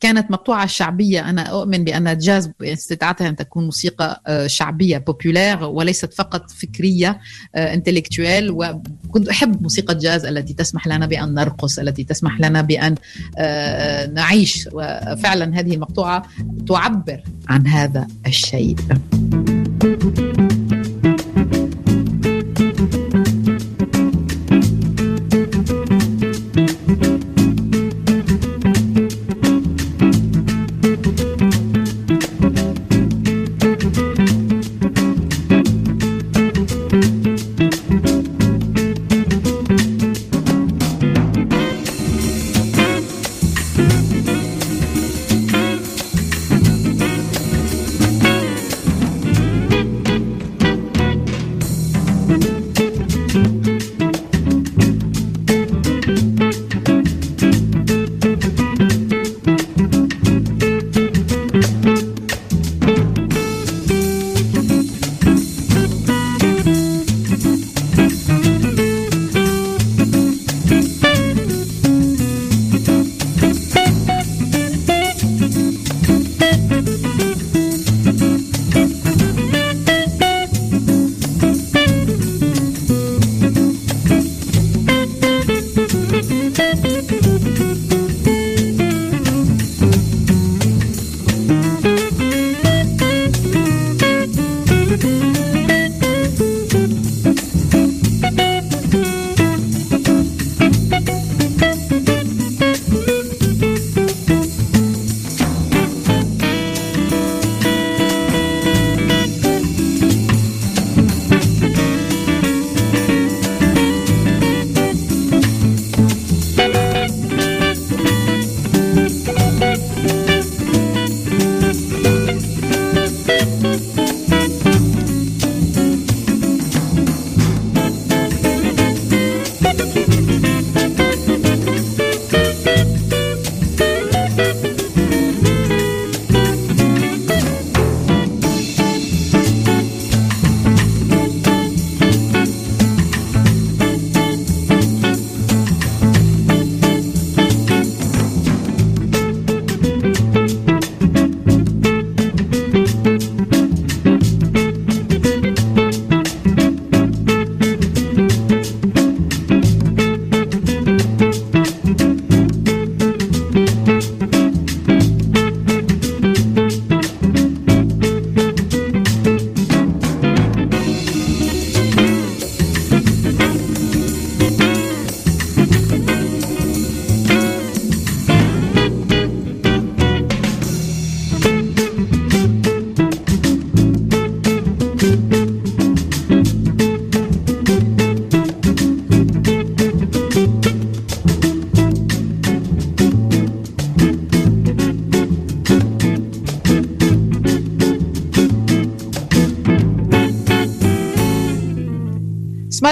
كانت 0.00 0.30
مقطوعة 0.30 0.66
شعبية. 0.66 1.30
أنا 1.30 1.42
أؤمن 1.42 1.84
بأن 1.84 2.08
الجاز 2.08 2.50
استطاعتها 2.62 3.28
أن 3.28 3.36
تكون 3.36 3.64
موسيقى 3.64 4.22
شعبية 4.46 4.98
بوبولير 4.98 5.64
وليست 5.64 6.14
فقط 6.14 6.50
فكرية 6.50 7.20
انتلكتويل 7.56 8.50
وكنت 8.50 9.28
أحب 9.28 9.62
موسيقى 9.62 9.92
الجاز 9.92 10.24
التي 10.24 10.54
تسمح 10.54 10.86
لنا 10.86 11.06
بأن 11.06 11.34
نرقص 11.34 11.78
التي 11.78 12.04
تسمح 12.04 12.40
لنا 12.40 12.62
بأن 12.62 12.94
نعيش. 14.14 14.68
وفعلا 14.72 15.58
هذه 15.60 15.74
المقطوعة 15.74 16.26
تعبر 16.68 17.22
عن 17.48 17.66
هذا 17.66 18.06
الشيء. 18.26 18.76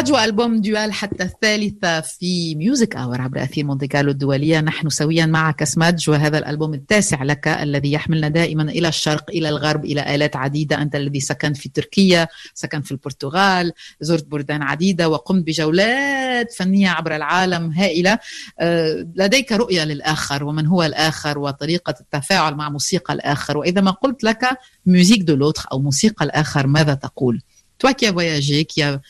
كسماج 0.07 0.25
ألبوم 0.25 0.61
ديوال 0.61 0.93
حتى 0.93 1.25
الثالثة 1.25 2.01
في 2.01 2.55
ميوزك 2.55 2.97
أور 2.97 3.21
عبر 3.21 3.43
أثير 3.43 3.65
مونتي 3.65 3.87
كارلو 3.87 4.11
الدولية. 4.11 4.61
نحن 4.61 4.89
سويا 4.89 5.27
مع 5.27 5.51
كسماج 5.51 6.11
وهذا 6.11 6.39
الألبوم 6.39 6.75
التاسع 6.75 7.23
لك 7.23 7.49
الذي 7.49 7.93
يحملنا 7.93 8.29
دائما 8.29 8.63
إلى 8.63 8.89
الشرق 8.89 9.31
إلى 9.31 9.49
الغرب 9.49 9.85
إلى 9.85 10.15
آلات 10.15 10.37
عديدة. 10.37 10.83
أنت 10.83 10.97
الذي 10.97 11.21
سكنت 11.21 11.57
في 11.57 11.69
تركيا 11.69 12.29
سكنت 12.55 12.87
في 12.87 12.93
البرتغال 12.93 13.73
زرت 14.01 14.27
بلدان 14.27 14.63
عديدة 14.63 15.09
وقمت 15.09 15.47
بجولات 15.47 16.53
فنية 16.53 16.89
عبر 16.89 17.17
العالم 17.17 17.71
هائلة. 17.71 18.19
آه، 18.61 19.07
لديك 19.17 19.53
رؤية 19.53 19.85
للآخر 19.85 20.45
ومن 20.45 20.67
هو 20.67 20.83
الآخر 20.83 21.39
وطريقة 21.39 21.95
التفاعل 22.01 22.55
مع 22.55 22.69
موسيقى 22.69 23.15
الآخر. 23.15 23.59
وإذا 23.59 23.81
ما 23.81 23.91
قلت 23.91 24.25
لك 24.25 24.49
ميوزيك 24.87 25.23
دو 25.23 25.35
لوتر 25.35 25.65
أو 25.73 25.79
موسيقى 25.79 26.25
الآخر 26.25 26.67
ماذا 26.67 26.95
تقول؟ 26.95 27.43
Toi 27.79 27.93
qui 27.93 28.07
as 28.07 28.13
voyagé, 28.13 28.65
qui 28.65 28.83
a 28.83 29.01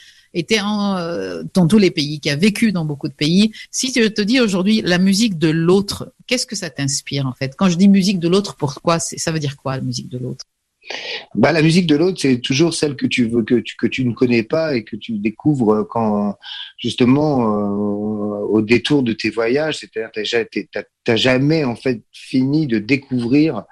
en, 0.63 0.97
euh, 0.97 1.43
dans 1.55 1.67
tous 1.67 1.79
les 1.79 1.91
pays, 1.91 2.21
qui 2.21 2.31
a 2.31 2.37
vécu 2.37 2.73
dans 2.73 2.85
beaucoup 2.85 3.09
de 3.09 3.15
pays. 3.15 3.53
Si 3.71 3.93
je 3.95 4.09
te 4.09 4.23
dis 4.23 4.41
aujourd'hui 4.41 4.83
la 4.83 4.99
musique 4.99 5.39
de 5.39 5.49
l'autre, 5.49 6.13
qu'est-ce 6.27 6.47
que 6.47 6.57
ça 6.57 6.71
t'inspire 6.71 7.27
en 7.27 7.33
fait? 7.33 7.55
Quand 7.57 7.69
je 7.69 7.77
dis 7.77 7.89
musique 7.89 8.19
de 8.19 8.29
l'autre, 8.29 8.57
pourquoi? 8.57 8.99
Ça 8.99 9.33
veut 9.33 9.39
dire 9.39 9.57
quoi 9.57 9.77
la 9.77 9.83
musique 9.83 10.09
de 10.09 10.19
l'autre? 10.19 10.45
Bah, 11.35 11.53
la 11.53 11.63
musique 11.63 11.87
de 11.87 11.97
l'autre, 11.97 12.21
c'est 12.21 12.41
toujours 12.41 12.73
celle 12.73 12.95
que 12.97 13.07
tu 13.07 13.27
veux 13.29 13.43
que 13.43 13.57
tu, 13.57 13.77
que 13.77 13.87
tu 13.87 14.05
ne 14.05 14.13
connais 14.13 14.45
pas 14.45 14.77
et 14.77 14.85
que 14.85 14.97
tu 14.97 15.19
découvres 15.19 15.87
quand 15.89 16.37
justement 16.79 17.43
euh, 17.43 18.47
au 18.47 18.63
détour 18.63 19.03
de 19.03 19.13
tes 19.13 19.31
voyages. 19.31 19.79
C'est-à-dire, 19.79 20.11
t'as, 20.73 20.83
t'as 21.05 21.17
jamais 21.17 21.65
en 21.65 21.77
fait 21.77 22.03
fini 22.13 22.67
de 22.67 22.79
découvrir 22.79 23.65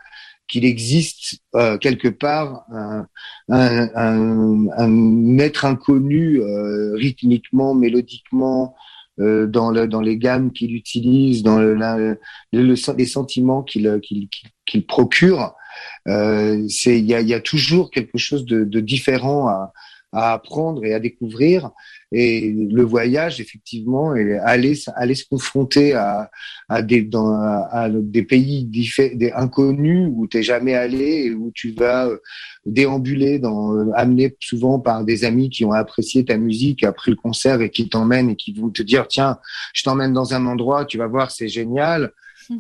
qu'il 0.49 0.65
existe 0.65 1.41
euh, 1.55 1.79
quelque 1.79 2.09
part 2.09 2.65
un, 2.71 3.07
un, 3.49 3.89
un, 3.95 4.69
un 4.77 5.39
être 5.39 5.65
inconnu 5.65 6.41
euh, 6.41 6.95
rythmiquement, 6.95 7.75
mélodiquement, 7.75 8.75
euh, 9.21 9.47
dans, 9.47 9.71
le, 9.71 9.87
dans 9.87 10.01
les 10.01 10.17
gammes 10.19 10.51
qu'il 10.51 10.75
utilise, 10.75 11.45
dans 11.45 11.59
le, 11.59 11.75
le, 11.75 12.19
les 12.97 13.07
sentiments 13.07 13.63
qu'il 13.63 14.01
qu'il 14.03 14.29
qu'il 14.67 14.87
procure. 14.87 15.55
Euh, 16.09 16.67
il 16.87 17.05
y 17.05 17.15
a, 17.15 17.21
y 17.21 17.35
a, 17.35 17.41
toujours 17.41 17.91
quelque 17.91 18.19
chose 18.19 18.45
de, 18.45 18.65
de 18.65 18.81
différent 18.81 19.49
à, 19.49 19.73
à 20.15 20.33
apprendre 20.33 20.85
et 20.85 20.95
à 20.95 21.01
découvrir. 21.01 21.71
Et 22.13 22.53
le 22.53 22.85
voyage, 22.85 23.41
effectivement, 23.41 24.15
et 24.15 24.39
aller, 24.39 24.75
aller 24.95 25.15
se 25.17 25.25
confronter 25.29 25.95
à, 25.95 26.31
à, 26.69 26.81
des, 26.81 27.03
dans, 27.03 27.33
à 27.35 27.89
des 27.91 28.23
pays 28.23 28.71
inconnus 29.35 30.09
où 30.15 30.29
tu 30.29 30.37
n'es 30.37 30.43
jamais 30.45 30.75
allé 30.75 31.25
et 31.25 31.35
où 31.35 31.51
tu 31.53 31.73
vas 31.73 32.07
euh, 32.07 32.19
déambuler, 32.67 33.41
dans, 33.41 33.75
euh, 33.75 33.91
amené 33.95 34.37
souvent 34.41 34.79
par 34.79 35.05
des 35.05 35.25
amis 35.25 35.51
qui 35.51 35.65
ont 35.65 35.73
apprécié 35.73 36.25
ta 36.25 36.37
musique 36.37 36.85
après 36.85 37.11
le 37.11 37.17
concert 37.17 37.61
et 37.61 37.71
qui 37.71 37.89
t'emmènent 37.89 38.31
et 38.31 38.37
qui 38.37 38.53
vont 38.53 38.71
te 38.71 38.83
dire, 38.83 39.09
tiens, 39.09 39.39
je 39.73 39.83
t'emmène 39.83 40.13
dans 40.13 40.35
un 40.35 40.47
endroit, 40.47 40.85
tu 40.85 40.99
vas 40.99 41.09
voir, 41.09 41.33
c'est 41.33 41.49
génial. 41.49 42.13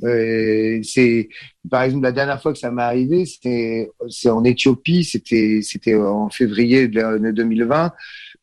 Euh, 0.02 0.80
c'est 0.82 1.28
par 1.70 1.82
exemple 1.82 2.04
la 2.04 2.12
dernière 2.12 2.40
fois 2.40 2.52
que 2.52 2.58
ça 2.58 2.70
m'est 2.70 2.82
arrivé, 2.82 3.24
c'est 3.26 4.30
en 4.30 4.44
Éthiopie, 4.44 5.04
c'était 5.04 5.60
c'était 5.62 5.94
en 5.94 6.30
février 6.30 6.88
de 6.88 7.30
2020. 7.30 7.92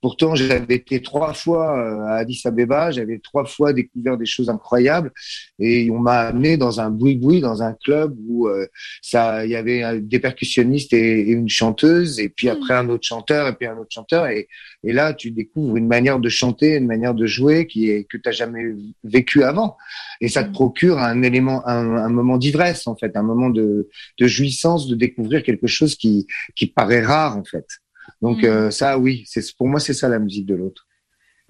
Pourtant, 0.01 0.33
j'avais 0.33 0.75
été 0.75 0.99
trois 1.01 1.33
fois 1.33 1.77
euh, 1.77 2.01
à 2.07 2.15
Addis 2.15 2.41
Abeba, 2.45 2.89
j'avais 2.89 3.19
trois 3.19 3.45
fois 3.45 3.71
découvert 3.71 4.17
des 4.17 4.25
choses 4.25 4.49
incroyables, 4.49 5.11
et 5.59 5.91
on 5.91 5.99
m'a 5.99 6.21
amené 6.21 6.57
dans 6.57 6.81
un 6.81 6.89
boui-boui, 6.89 7.39
dans 7.39 7.61
un 7.61 7.73
club 7.73 8.15
où 8.27 8.47
euh, 8.47 8.65
ça, 9.03 9.45
il 9.45 9.51
y 9.51 9.55
avait 9.55 10.01
des 10.01 10.19
percussionnistes 10.19 10.91
et, 10.93 11.21
une 11.31 11.49
chanteuse, 11.49 12.19
et 12.19 12.29
puis 12.29 12.49
après 12.49 12.73
un 12.73 12.89
autre 12.89 13.05
chanteur, 13.05 13.47
et 13.47 13.53
puis 13.53 13.67
un 13.67 13.77
autre 13.77 13.91
chanteur, 13.91 14.25
et, 14.25 14.47
et 14.83 14.91
là, 14.91 15.13
tu 15.13 15.29
découvres 15.29 15.77
une 15.77 15.87
manière 15.87 16.17
de 16.19 16.29
chanter, 16.29 16.77
une 16.77 16.87
manière 16.87 17.13
de 17.13 17.27
jouer 17.27 17.67
qui 17.67 17.91
est 17.91 18.05
que 18.05 18.17
tu 18.17 18.31
jamais 18.31 18.73
vécu 19.03 19.43
avant, 19.43 19.77
et 20.19 20.29
ça 20.29 20.43
te 20.43 20.49
mm. 20.49 20.53
procure 20.53 20.97
un 20.97 21.21
élément, 21.21 21.67
un, 21.67 21.97
un 21.97 22.09
moment 22.09 22.37
d'ivresse 22.37 22.87
en 22.87 22.95
fait, 22.95 23.15
un 23.15 23.23
moment 23.23 23.51
de, 23.51 23.87
de 24.17 24.27
jouissance 24.27 24.87
de 24.87 24.95
découvrir 24.95 25.43
quelque 25.43 25.67
chose 25.67 25.95
qui 25.95 26.25
qui 26.55 26.65
paraît 26.65 27.01
rare 27.03 27.37
en 27.37 27.43
fait. 27.43 27.67
Donc 28.21 28.39
ça, 28.79 28.97
oui, 29.03 29.15
c'est 29.31 29.43
pour 29.57 29.67
moi 29.71 29.79
c'est 29.86 29.97
ça 30.01 30.07
la 30.07 30.19
musique 30.19 30.45
de 30.45 30.55
l'autre. 30.55 30.84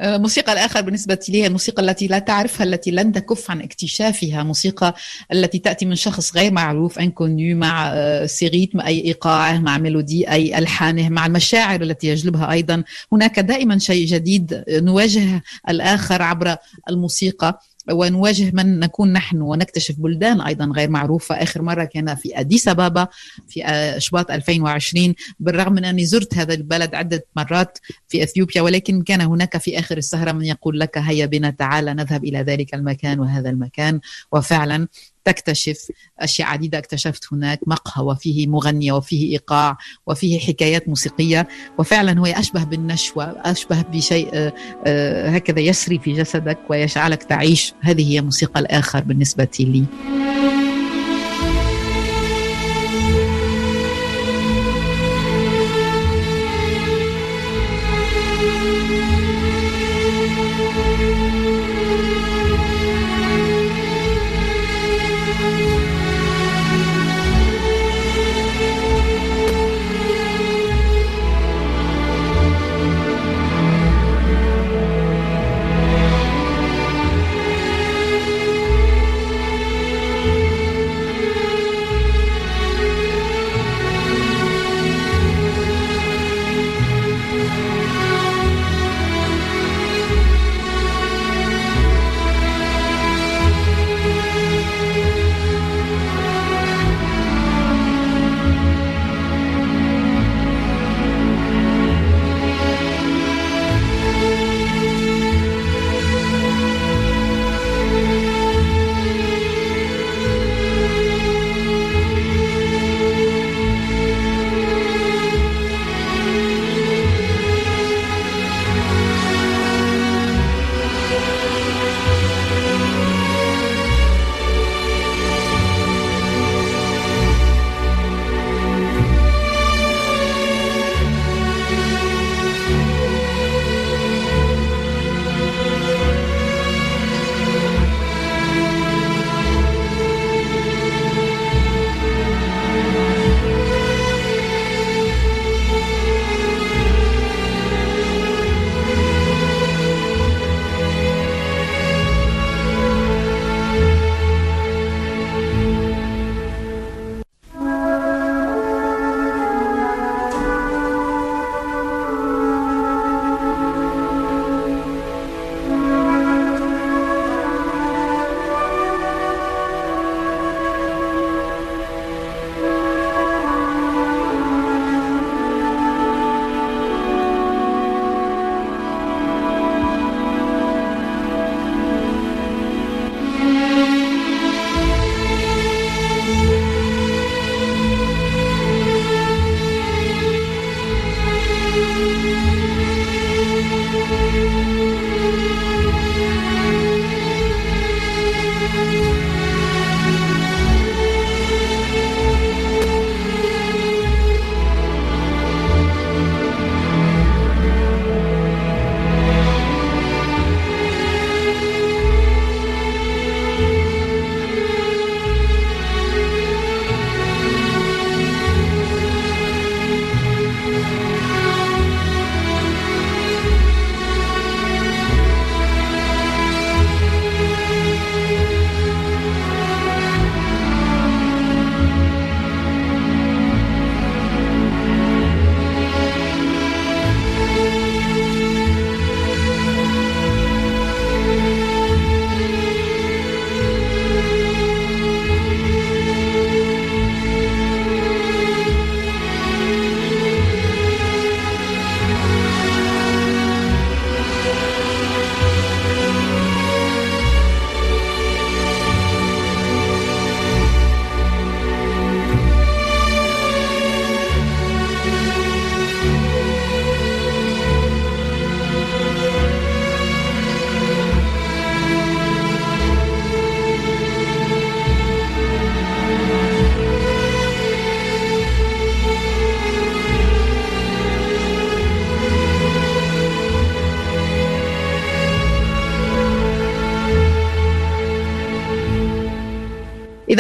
موسيقى 0.04 0.54
الآخر 0.54 0.82
بالنسبة 0.82 1.20
لي 1.30 1.48
الموسيقى 1.48 1.82
التي 1.84 2.08
لا 2.08 2.20
تعرفها 2.20 2.64
التي 2.64 2.92
لن 2.92 3.12
تكف 3.12 3.52
عن 3.52 3.62
اكتشافها. 3.62 4.44
موسيقى 4.44 4.96
التي 5.34 5.60
تأتي 5.60 5.86
من 5.86 5.96
شخص 5.96 6.36
غير 6.36 6.52
معروف 6.52 7.00
انكونيو 7.00 7.58
مع 7.58 7.96
سيريتم 8.26 8.82
أي 8.82 9.06
إيقاعه 9.06 9.60
مع 9.60 9.78
ميلودي 9.78 10.32
أي 10.32 10.58
ألحانه 10.58 11.10
مع 11.10 11.26
المشاعر 11.26 11.82
التي 11.82 12.08
يجلبها 12.08 12.52
أيضا. 12.52 12.84
هناك 13.12 13.40
دائما 13.40 13.78
شيء 13.78 14.06
جديد 14.06 14.64
نواجه 14.70 15.44
الآخر 15.70 16.22
عبر 16.22 16.56
الموسيقى. 16.90 17.60
ونواجه 17.92 18.52
من 18.54 18.80
نكون 18.80 19.14
نحن 19.14 19.42
ونكتشف 19.42 19.96
بلدان 19.98 20.42
أيضا 20.42 20.66
غير 20.66 20.90
معروفة. 20.90 21.36
آخر 21.36 21.62
مرة 21.62 21.84
كان 21.84 22.16
في 22.16 22.40
أديس 22.40 22.68
أبابا 22.68 23.08
في 23.48 23.66
اشباط 23.66 24.32
2020 24.32 25.16
بالرغم 25.40 25.74
من 25.74 25.86
أني 25.86 26.06
زرت 26.06 26.38
هذا 26.38 26.54
البلد 26.54 26.96
عدة 26.96 27.26
مرات 27.36 27.78
في 28.08 28.24
إثيوبيا 28.24 28.62
ولكن 28.62 29.02
كان 29.02 29.22
هناك 29.22 29.58
في 29.58 29.80
آخر 29.80 29.98
السهرة 29.98 30.32
من 30.32 30.46
يقول 30.46 30.80
لك 30.80 30.98
هيا 30.98 31.26
بنا 31.26 31.50
تعال 31.50 31.86
نذهب 31.86 32.24
إلى 32.24 32.42
ذلك 32.42 32.74
المكان 32.74 33.20
وهذا 33.20 33.50
المكان. 33.50 34.00
وفعلا 34.32 34.88
تكتشف 35.26 35.88
أشياء 36.20 36.48
عديدة. 36.48 36.78
اكتشفت 36.78 37.34
هناك 37.34 37.60
مقهى 37.68 38.06
وفيه 38.06 38.48
مغنية 38.48 38.92
وفيه 38.92 39.32
إيقاع 39.32 39.78
وفيه 40.08 40.40
حكايات 40.40 40.90
موسيقية. 40.90 41.48
وفعلا 41.78 42.20
هو 42.20 42.26
أشبه 42.26 42.64
بالنشوة 42.64 43.24
أشبه 43.24 43.82
بشيء 43.82 44.54
هكذا 45.36 45.60
يسري 45.60 46.00
في 46.00 46.14
جسدك 46.14 46.58
ويجعلك 46.70 47.24
تعيش. 47.24 47.74
هذه 47.82 48.12
هي 48.14 48.22
موسيقى 48.22 48.60
الآخر 48.60 49.00
بالنسبة 49.00 49.48
لي. 49.60 49.86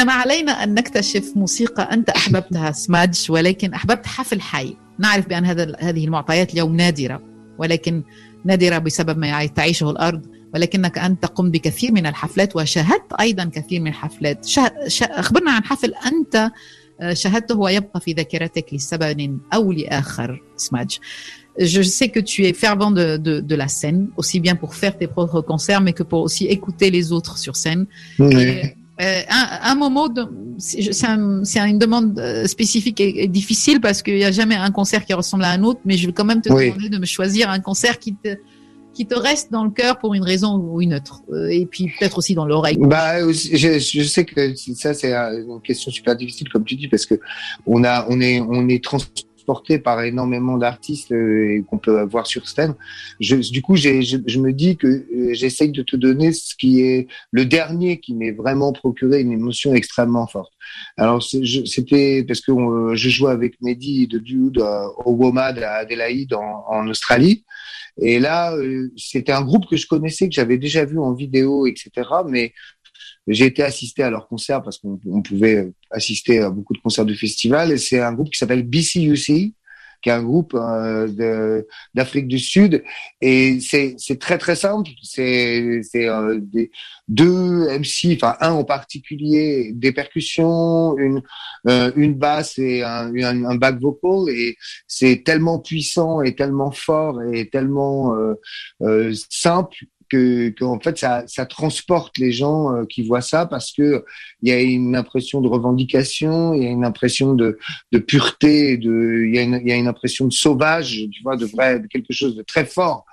إذا 0.01 0.07
ما 0.07 0.13
علينا 0.13 0.51
أن 0.63 0.73
نكتشف 0.73 1.31
موسيقى 1.35 1.93
أنت 1.93 2.09
أحببتها 2.09 2.71
سمادج 2.71 3.31
ولكن 3.31 3.73
أحببت 3.73 4.05
حفل 4.05 4.41
حي 4.41 4.75
نعرف 4.99 5.27
بأن 5.27 5.45
هذا 5.45 5.75
هذه 5.79 6.05
المعطيات 6.05 6.53
اليوم 6.53 6.75
نادرة 6.75 7.21
ولكن 7.57 8.03
نادرة 8.45 8.77
بسبب 8.77 9.17
ما 9.17 9.45
تعيشه 9.45 9.89
الأرض 9.89 10.25
ولكنك 10.53 10.97
أنت 10.97 11.25
قمت 11.25 11.53
بكثير 11.53 11.91
من 11.91 12.05
الحفلات 12.05 12.55
وشاهدت 12.55 13.13
أيضا 13.19 13.45
كثير 13.45 13.81
من 13.81 13.87
الحفلات 13.87 14.47
أخبرنا 15.01 15.51
عن 15.51 15.63
حفل 15.63 15.93
أنت 16.05 16.51
شاهدته 17.13 17.55
ويبقى 17.55 18.01
في 18.01 18.13
ذاكرتك 18.13 18.73
لسبب 18.73 19.39
أو 19.53 19.71
لآخر 19.71 20.41
سماج 20.57 20.99
Je 21.59 21.81
sais 21.81 22.07
que 22.07 22.21
tu 22.21 22.45
es 22.45 22.53
fervent 22.53 22.91
de, 22.91 23.17
de, 23.17 23.41
de, 23.41 23.55
la 23.55 23.67
scène, 23.67 24.07
aussi 24.15 24.39
bien 24.39 24.55
pour 24.55 24.73
faire 24.73 24.97
tes 24.97 25.07
propres 25.07 25.41
concerts, 25.41 25.81
mais 25.81 25.91
que 25.91 26.01
pour 26.01 26.21
aussi 26.21 26.45
écouter 26.45 26.89
les 26.89 27.11
autres 27.11 27.37
sur 27.37 27.57
scène. 27.57 27.87
Oui. 28.19 28.41
Et, 28.41 28.77
euh, 29.01 29.21
un, 29.29 29.71
un, 29.71 29.75
moment, 29.75 30.07
c'est 30.57 31.05
un, 31.05 31.67
une 31.67 31.79
demande 31.79 32.19
euh, 32.19 32.45
spécifique 32.45 32.99
et, 33.01 33.23
et 33.23 33.27
difficile 33.27 33.81
parce 33.81 34.03
qu'il 34.03 34.15
n'y 34.15 34.23
a 34.23 34.31
jamais 34.31 34.55
un 34.55 34.71
concert 34.71 35.05
qui 35.05 35.13
ressemble 35.13 35.43
à 35.43 35.51
un 35.51 35.63
autre, 35.63 35.79
mais 35.85 35.97
je 35.97 36.07
vais 36.07 36.13
quand 36.13 36.25
même 36.25 36.41
te 36.41 36.51
oui. 36.51 36.67
demander 36.67 36.89
de 36.89 36.97
me 36.99 37.05
choisir 37.05 37.49
un 37.49 37.59
concert 37.59 37.97
qui 37.97 38.13
te, 38.13 38.37
qui 38.93 39.07
te 39.07 39.15
reste 39.15 39.51
dans 39.51 39.63
le 39.63 39.71
cœur 39.71 39.97
pour 39.97 40.13
une 40.13 40.23
raison 40.23 40.55
ou 40.57 40.81
une 40.81 40.93
autre, 40.93 41.21
euh, 41.31 41.47
et 41.47 41.65
puis 41.65 41.91
peut-être 41.97 42.17
aussi 42.17 42.35
dans 42.35 42.45
l'oreille. 42.45 42.77
Bah, 42.79 43.19
je, 43.31 43.79
je, 43.79 44.03
sais 44.03 44.25
que 44.25 44.53
ça 44.75 44.93
c'est 44.93 45.13
une 45.13 45.61
question 45.63 45.91
super 45.91 46.15
difficile 46.15 46.49
comme 46.49 46.63
tu 46.63 46.75
dis 46.75 46.87
parce 46.87 47.05
que 47.05 47.15
on 47.65 47.83
a, 47.83 48.05
on 48.09 48.19
est, 48.21 48.39
on 48.41 48.67
est 48.67 48.83
transporté 48.83 49.30
par 49.83 50.01
énormément 50.01 50.57
d'artistes 50.57 51.11
euh, 51.11 51.61
qu'on 51.69 51.77
peut 51.77 52.03
voir 52.03 52.27
sur 52.27 52.47
scène. 52.47 52.75
Du 53.19 53.61
coup, 53.61 53.75
je, 53.75 54.39
me 54.39 54.51
dis 54.51 54.77
que 54.77 54.87
euh, 54.87 55.33
j'essaye 55.33 55.71
de 55.71 55.83
te 55.83 55.95
donner 55.95 56.31
ce 56.31 56.55
qui 56.55 56.81
est 56.81 57.07
le 57.31 57.45
dernier 57.45 57.99
qui 57.99 58.13
m'est 58.13 58.31
vraiment 58.31 58.71
procuré 58.71 59.21
une 59.21 59.31
émotion 59.31 59.73
extrêmement 59.73 60.27
forte. 60.27 60.53
Alors 60.97 61.21
c'était 61.23 62.23
parce 62.27 62.41
que 62.41 62.51
je 62.93 63.09
jouais 63.09 63.31
avec 63.31 63.61
Mehdi 63.61 64.07
de 64.07 64.19
Dude 64.19 64.59
au 65.05 65.11
WOMAD 65.11 65.59
à 65.59 65.73
Adélaïde 65.75 66.33
en, 66.33 66.65
en 66.67 66.87
Australie. 66.87 67.43
Et 67.97 68.19
là, 68.19 68.53
euh, 68.53 68.91
c'était 68.95 69.31
un 69.31 69.41
groupe 69.41 69.67
que 69.67 69.77
je 69.77 69.87
connaissais, 69.87 70.29
que 70.29 70.33
j'avais 70.33 70.57
déjà 70.57 70.85
vu 70.85 70.99
en 70.99 71.13
vidéo, 71.13 71.67
etc. 71.67 71.91
Mais 72.27 72.53
j'ai 73.31 73.45
été 73.45 73.63
assisté 73.63 74.03
à 74.03 74.09
leur 74.09 74.27
concert 74.27 74.61
parce 74.61 74.77
qu'on 74.77 75.21
pouvait 75.21 75.71
assister 75.89 76.39
à 76.39 76.49
beaucoup 76.49 76.73
de 76.73 76.79
concerts 76.79 77.05
de 77.05 77.13
festival. 77.13 77.77
C'est 77.79 77.99
un 77.99 78.13
groupe 78.13 78.29
qui 78.29 78.37
s'appelle 78.37 78.63
BCUC, 78.63 79.53
qui 80.01 80.09
est 80.09 80.13
un 80.13 80.23
groupe 80.23 80.55
euh, 80.55 81.61
d'Afrique 81.93 82.27
du 82.27 82.39
Sud. 82.39 82.83
Et 83.21 83.59
c'est 83.59 84.19
très 84.19 84.37
très 84.37 84.55
simple. 84.55 84.89
C'est 85.03 85.81
euh, 85.95 86.41
deux 87.07 87.67
MC, 87.79 88.15
enfin 88.15 88.35
un 88.41 88.51
en 88.51 88.63
particulier, 88.63 89.71
des 89.73 89.91
percussions, 89.91 90.97
une 90.97 91.21
euh, 91.67 91.91
une 91.95 92.15
basse 92.15 92.57
et 92.57 92.83
un, 92.83 93.13
un, 93.15 93.45
un 93.45 93.55
back 93.55 93.79
vocal. 93.79 94.33
Et 94.33 94.57
c'est 94.87 95.23
tellement 95.23 95.59
puissant 95.59 96.21
et 96.21 96.35
tellement 96.35 96.71
fort 96.71 97.21
et 97.21 97.49
tellement 97.49 98.15
simple 99.29 99.85
que, 100.11 100.63
en 100.63 100.79
fait 100.79 100.97
ça, 100.97 101.23
ça, 101.27 101.45
transporte 101.45 102.17
les 102.17 102.31
gens 102.31 102.75
euh, 102.75 102.85
qui 102.85 103.03
voient 103.03 103.21
ça 103.21 103.45
parce 103.45 103.71
que 103.71 104.03
il 104.41 104.49
y 104.49 104.51
a 104.51 104.59
une 104.59 104.95
impression 104.95 105.41
de 105.41 105.47
revendication, 105.47 106.53
il 106.53 106.63
y 106.63 106.67
a 106.67 106.69
une 106.69 106.85
impression 106.85 107.33
de, 107.33 107.57
de 107.91 107.99
pureté, 107.99 108.77
de 108.77 109.23
il 109.25 109.35
y, 109.35 109.39
a 109.39 109.43
une, 109.43 109.61
y 109.65 109.71
a 109.71 109.75
une 109.75 109.87
impression 109.87 110.27
de 110.27 110.33
sauvage, 110.33 111.07
tu 111.11 111.23
vois, 111.23 111.37
de 111.37 111.45
vrai, 111.45 111.79
de 111.79 111.87
quelque 111.87 112.13
chose 112.13 112.35
de 112.35 112.43
très 112.43 112.65
fort 112.65 113.05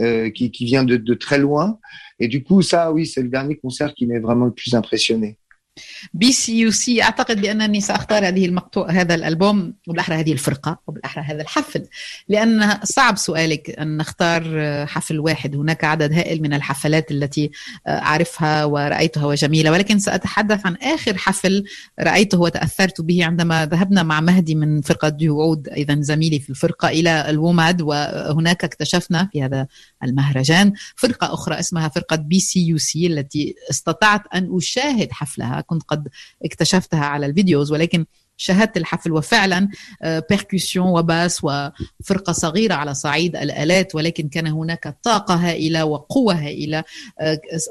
euh, 0.00 0.30
qui, 0.30 0.50
qui 0.50 0.64
vient 0.64 0.84
de, 0.84 0.96
de 0.96 1.14
très 1.14 1.38
loin. 1.38 1.78
Et 2.18 2.28
du 2.28 2.42
coup, 2.42 2.62
ça, 2.62 2.92
oui, 2.92 3.06
c'est 3.06 3.22
le 3.22 3.28
dernier 3.28 3.56
concert 3.56 3.92
qui 3.94 4.06
m'est 4.06 4.20
vraiment 4.20 4.46
le 4.46 4.52
plus 4.52 4.74
impressionné. 4.74 5.38
بي 6.14 6.32
سي 6.32 6.58
يو 6.58 6.70
سي 6.70 7.02
أعتقد 7.02 7.40
بأنني 7.40 7.80
سأختار 7.80 8.28
هذه 8.28 8.46
المقطوع 8.46 8.90
هذا 8.90 9.14
الألبوم 9.14 9.74
وبالأحرى 9.88 10.16
هذه 10.16 10.32
الفرقة 10.32 10.78
وبالأحرى 10.86 11.24
هذا 11.24 11.42
الحفل. 11.42 11.86
لأن 12.28 12.78
صعب 12.84 13.16
سؤالك 13.16 13.70
أن 13.70 13.96
نختار 13.96 14.86
حفل 14.86 15.20
واحد. 15.20 15.56
هناك 15.56 15.84
عدد 15.84 16.12
هائل 16.12 16.42
من 16.42 16.54
الحفلات 16.54 17.10
التي 17.10 17.50
أعرفها 17.88 18.64
ورأيتها 18.64 19.26
وجميلة. 19.26 19.70
ولكن 19.70 19.98
سأتحدث 19.98 20.66
عن 20.66 20.76
آخر 20.76 21.16
حفل 21.18 21.64
رأيته 22.00 22.40
وتأثرت 22.40 23.00
به 23.00 23.24
عندما 23.24 23.66
ذهبنا 23.66 24.02
مع 24.02 24.20
مهدي 24.20 24.54
من 24.54 24.80
فرقة 24.80 25.08
ديوعود 25.08 25.68
أيضا 25.68 25.98
زميلي 26.00 26.40
في 26.40 26.50
الفرقة 26.50 26.88
إلى 26.88 27.30
الوماد. 27.30 27.82
وهناك 27.82 28.64
اكتشفنا 28.64 29.28
في 29.32 29.42
هذا 29.42 29.66
المهرجان 30.04 30.72
فرقة 30.96 31.34
أخرى 31.34 31.58
اسمها 31.58 31.88
فرقة 31.88 32.16
بي 32.16 32.40
سي 32.40 32.66
يو 32.66 32.78
سي 32.78 33.06
التي 33.06 33.54
استطعت 33.70 34.22
أن 34.34 34.56
أشاهد 34.56 35.12
حفلها 35.12 35.63
كنت 35.66 35.82
قد 35.82 36.08
اكتشفتها 36.44 37.04
على 37.04 37.26
الفيديوز 37.26 37.72
ولكن 37.72 38.04
شاهدت 38.36 38.76
الحفل 38.76 39.12
وفعلا 39.12 39.68
بيركوسيون 40.30 40.86
وباس 40.86 41.40
وفرقة 41.44 42.32
صغيرة 42.32 42.74
على 42.74 42.94
صعيد 42.94 43.36
الآلات 43.36 43.94
ولكن 43.94 44.28
كان 44.28 44.46
هناك 44.46 44.96
طاقة 45.02 45.34
هائلة 45.34 45.84
وقوة 45.84 46.34
هائلة 46.34 46.84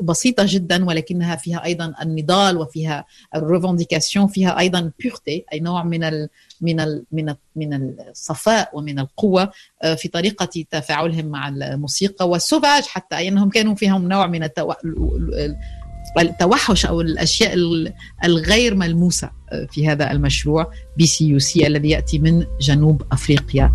بسيطة 0.02 0.46
جدا 0.48 0.86
ولكنها 0.86 1.36
فيها 1.36 1.64
أيضا 1.64 1.94
النضال 2.02 2.58
وفيها 2.58 3.06
الريفونديكاسيون 3.36 4.28
فيها 4.28 4.60
أيضا 4.60 4.92
بيورتي 5.00 5.46
أي 5.54 5.60
نوع 5.60 5.84
من 5.84 6.04
ال 6.04 6.30
من 6.62 6.80
ال 6.80 7.04
من 7.12 7.30
ال 7.30 7.38
من 7.56 7.74
الصفاء 8.10 8.70
ومن 8.74 9.00
القوة 9.00 9.52
في 9.98 10.08
طريقة 10.08 10.64
تفاعلهم 10.72 11.26
مع 11.26 11.48
الموسيقى 11.48 12.30
والسوفاج 12.30 12.84
حتى 12.84 13.28
انهم 13.28 13.50
كانوا 13.50 13.76
فيهم 13.76 14.08
نوع 14.08 14.28
من 14.28 14.44
التو... 14.44 14.74
التوحش 16.20 16.86
أو 16.86 17.02
الأشياء 17.02 17.54
الغير 18.24 18.76
ملموسة 18.76 19.30
في 19.72 19.88
هذا 19.88 20.12
المشروع 20.12 20.72
بي 20.98 21.06
سي 21.06 21.28
يو 21.28 21.40
سي 21.40 21.68
الذي 21.68 21.90
يأتي 21.90 22.20
من 22.20 22.46
جنوب 22.62 23.02
أفريقيا. 23.12 23.74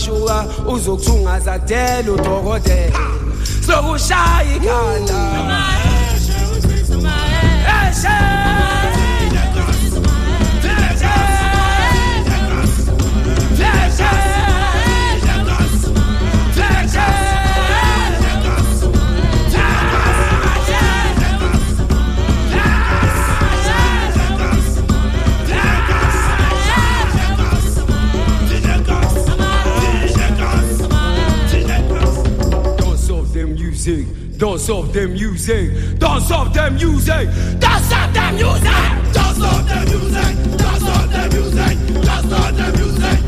uyashuka 0.00 0.46
uzokuthungazakudela 0.66 2.12
udokotela. 2.12 3.00
Sokushaya 3.66 4.56
ikhanda. 4.56 5.20
Eshe! 7.80 8.18
Don't 34.40 34.58
solve 34.58 34.90
them 34.94 35.14
using. 35.14 35.98
Don't 35.98 36.22
solve 36.22 36.54
them 36.54 36.78
using. 36.78 37.26
Don't 37.58 37.82
solve 37.82 38.14
them 38.14 38.38
using. 38.38 39.12
Don't 39.12 39.34
solve 39.36 39.68
the 39.68 39.84
music! 39.90 40.56
Don't 40.56 40.80
solve 40.80 41.10
them 41.10 41.32
using. 41.32 42.00
Don't 42.00 42.30
solve 42.30 42.56
them 42.56 42.74
using. 42.78 43.19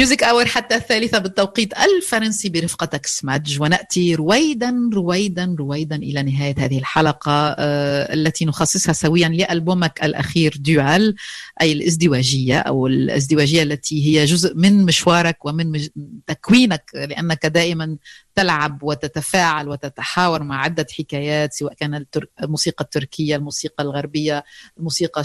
ميوزك 0.00 0.22
اور 0.22 0.46
حتى 0.46 0.74
الثالثة 0.74 1.18
بالتوقيت. 1.18 1.74
الفرنسي 1.78 2.48
برفقتك 2.48 3.06
سمادج 3.06 3.60
ونأتي 3.60 4.14
رويدا 4.14 4.90
رويدا 4.94 5.56
رويدا 5.58 5.96
إلى 5.96 6.22
نهاية 6.22 6.54
هذه 6.58 6.78
الحلقة 6.78 7.56
آه، 7.58 8.14
التي 8.14 8.44
نخصصها 8.44 8.92
سويا 8.92 9.28
لألبومك 9.28 10.04
الأخير 10.04 10.54
ديوال. 10.56 11.14
أي 11.60 11.72
الازدواجية 11.72 12.58
أو 12.58 12.86
الازدواجية 12.86 13.62
التي 13.62 14.06
هي 14.06 14.24
جزء 14.24 14.54
من 14.54 14.84
مشوارك 14.84 15.44
ومن 15.44 15.88
تكوينك 16.26 16.90
لأنك 16.94 17.46
دائما 17.46 17.96
تلعب 18.34 18.82
وتتفاعل 18.82 19.68
وتتحاور 19.68 20.42
مع 20.42 20.62
عدة 20.62 20.86
حكايات 20.98 21.52
سواء 21.52 21.74
كان 21.74 22.04
الموسيقى 22.42 22.84
التركية 22.84 23.36
الموسيقى 23.36 23.84
الغربية 23.84 24.44
الموسيقى 24.78 25.24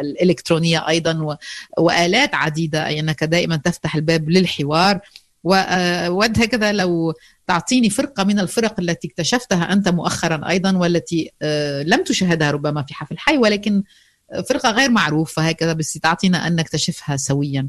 الإلكترونية 0.00 0.88
أيضا 0.88 1.36
وآلات 1.78 2.34
عديدة 2.34 2.86
أي 2.86 3.00
أنك 3.00 3.24
دائما 3.24 3.56
تفتح 3.56 3.94
الباب 3.94 4.30
للحوار. 4.30 5.00
وود 5.44 6.42
هكذا 6.42 6.72
لو 6.72 7.14
تعطيني 7.46 7.90
فرقة 7.90 8.24
من 8.24 8.38
الفرق 8.38 8.80
التي 8.80 9.08
اكتشفتها 9.08 9.72
أنت 9.72 9.88
مؤخرا 9.88 10.48
أيضا 10.48 10.76
والتي 10.76 11.30
لم 11.84 12.04
تشاهدها 12.04 12.50
ربما 12.50 12.82
في 12.82 12.94
حفل 12.94 13.18
حي 13.18 13.38
ولكن 13.38 13.82
فرقة 14.49 14.71
غير 14.71 14.91
معروفة 14.91 15.41
هكذا 15.41 15.73
بس 15.73 15.93
تعطينا 15.93 16.47
أن 16.47 16.55
نكتشفها 16.55 17.17
سويا 17.17 17.67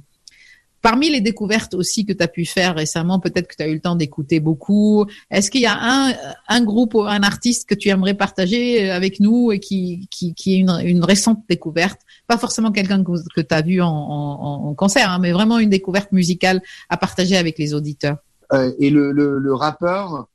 Parmi 0.80 1.10
les 1.10 1.20
découvertes 1.20 1.74
aussi 1.74 2.06
que 2.06 2.12
tu 2.12 2.22
as 2.22 2.28
pu 2.28 2.44
faire 2.44 2.76
récemment, 2.76 3.18
peut-être 3.18 3.48
que 3.48 3.56
tu 3.56 3.62
as 3.64 3.68
eu 3.68 3.74
le 3.74 3.80
temps 3.80 3.96
d'écouter 3.96 4.38
beaucoup, 4.38 5.06
est-ce 5.28 5.50
qu'il 5.50 5.62
y 5.62 5.66
a 5.66 5.76
un, 5.76 6.14
un 6.46 6.62
groupe 6.62 6.94
ou 6.94 7.02
un 7.02 7.22
artiste 7.24 7.68
que 7.68 7.74
tu 7.74 7.88
aimerais 7.88 8.14
partager 8.14 8.88
avec 8.88 9.18
nous 9.18 9.50
et 9.50 9.58
qui, 9.58 10.06
qui, 10.10 10.34
qui 10.34 10.54
est 10.54 10.58
une, 10.58 10.80
une 10.84 11.02
récente 11.02 11.42
découverte 11.48 12.00
Pas 12.28 12.38
forcément 12.38 12.70
quelqu'un 12.70 13.02
que, 13.02 13.10
que 13.34 13.40
tu 13.40 13.54
as 13.54 13.62
vu 13.62 13.82
en, 13.82 13.88
en, 13.88 14.68
en 14.68 14.74
concert, 14.74 15.10
hein, 15.10 15.18
mais 15.18 15.32
vraiment 15.32 15.58
une 15.58 15.70
découverte 15.70 16.12
musicale 16.12 16.62
à 16.88 16.96
partager 16.96 17.36
avec 17.36 17.58
les 17.58 17.74
auditeurs. 17.74 18.18
Euh, 18.52 18.72
et 18.78 18.90
le, 18.90 19.10
le, 19.10 19.38
le, 19.38 19.54
rappeur 19.54 20.28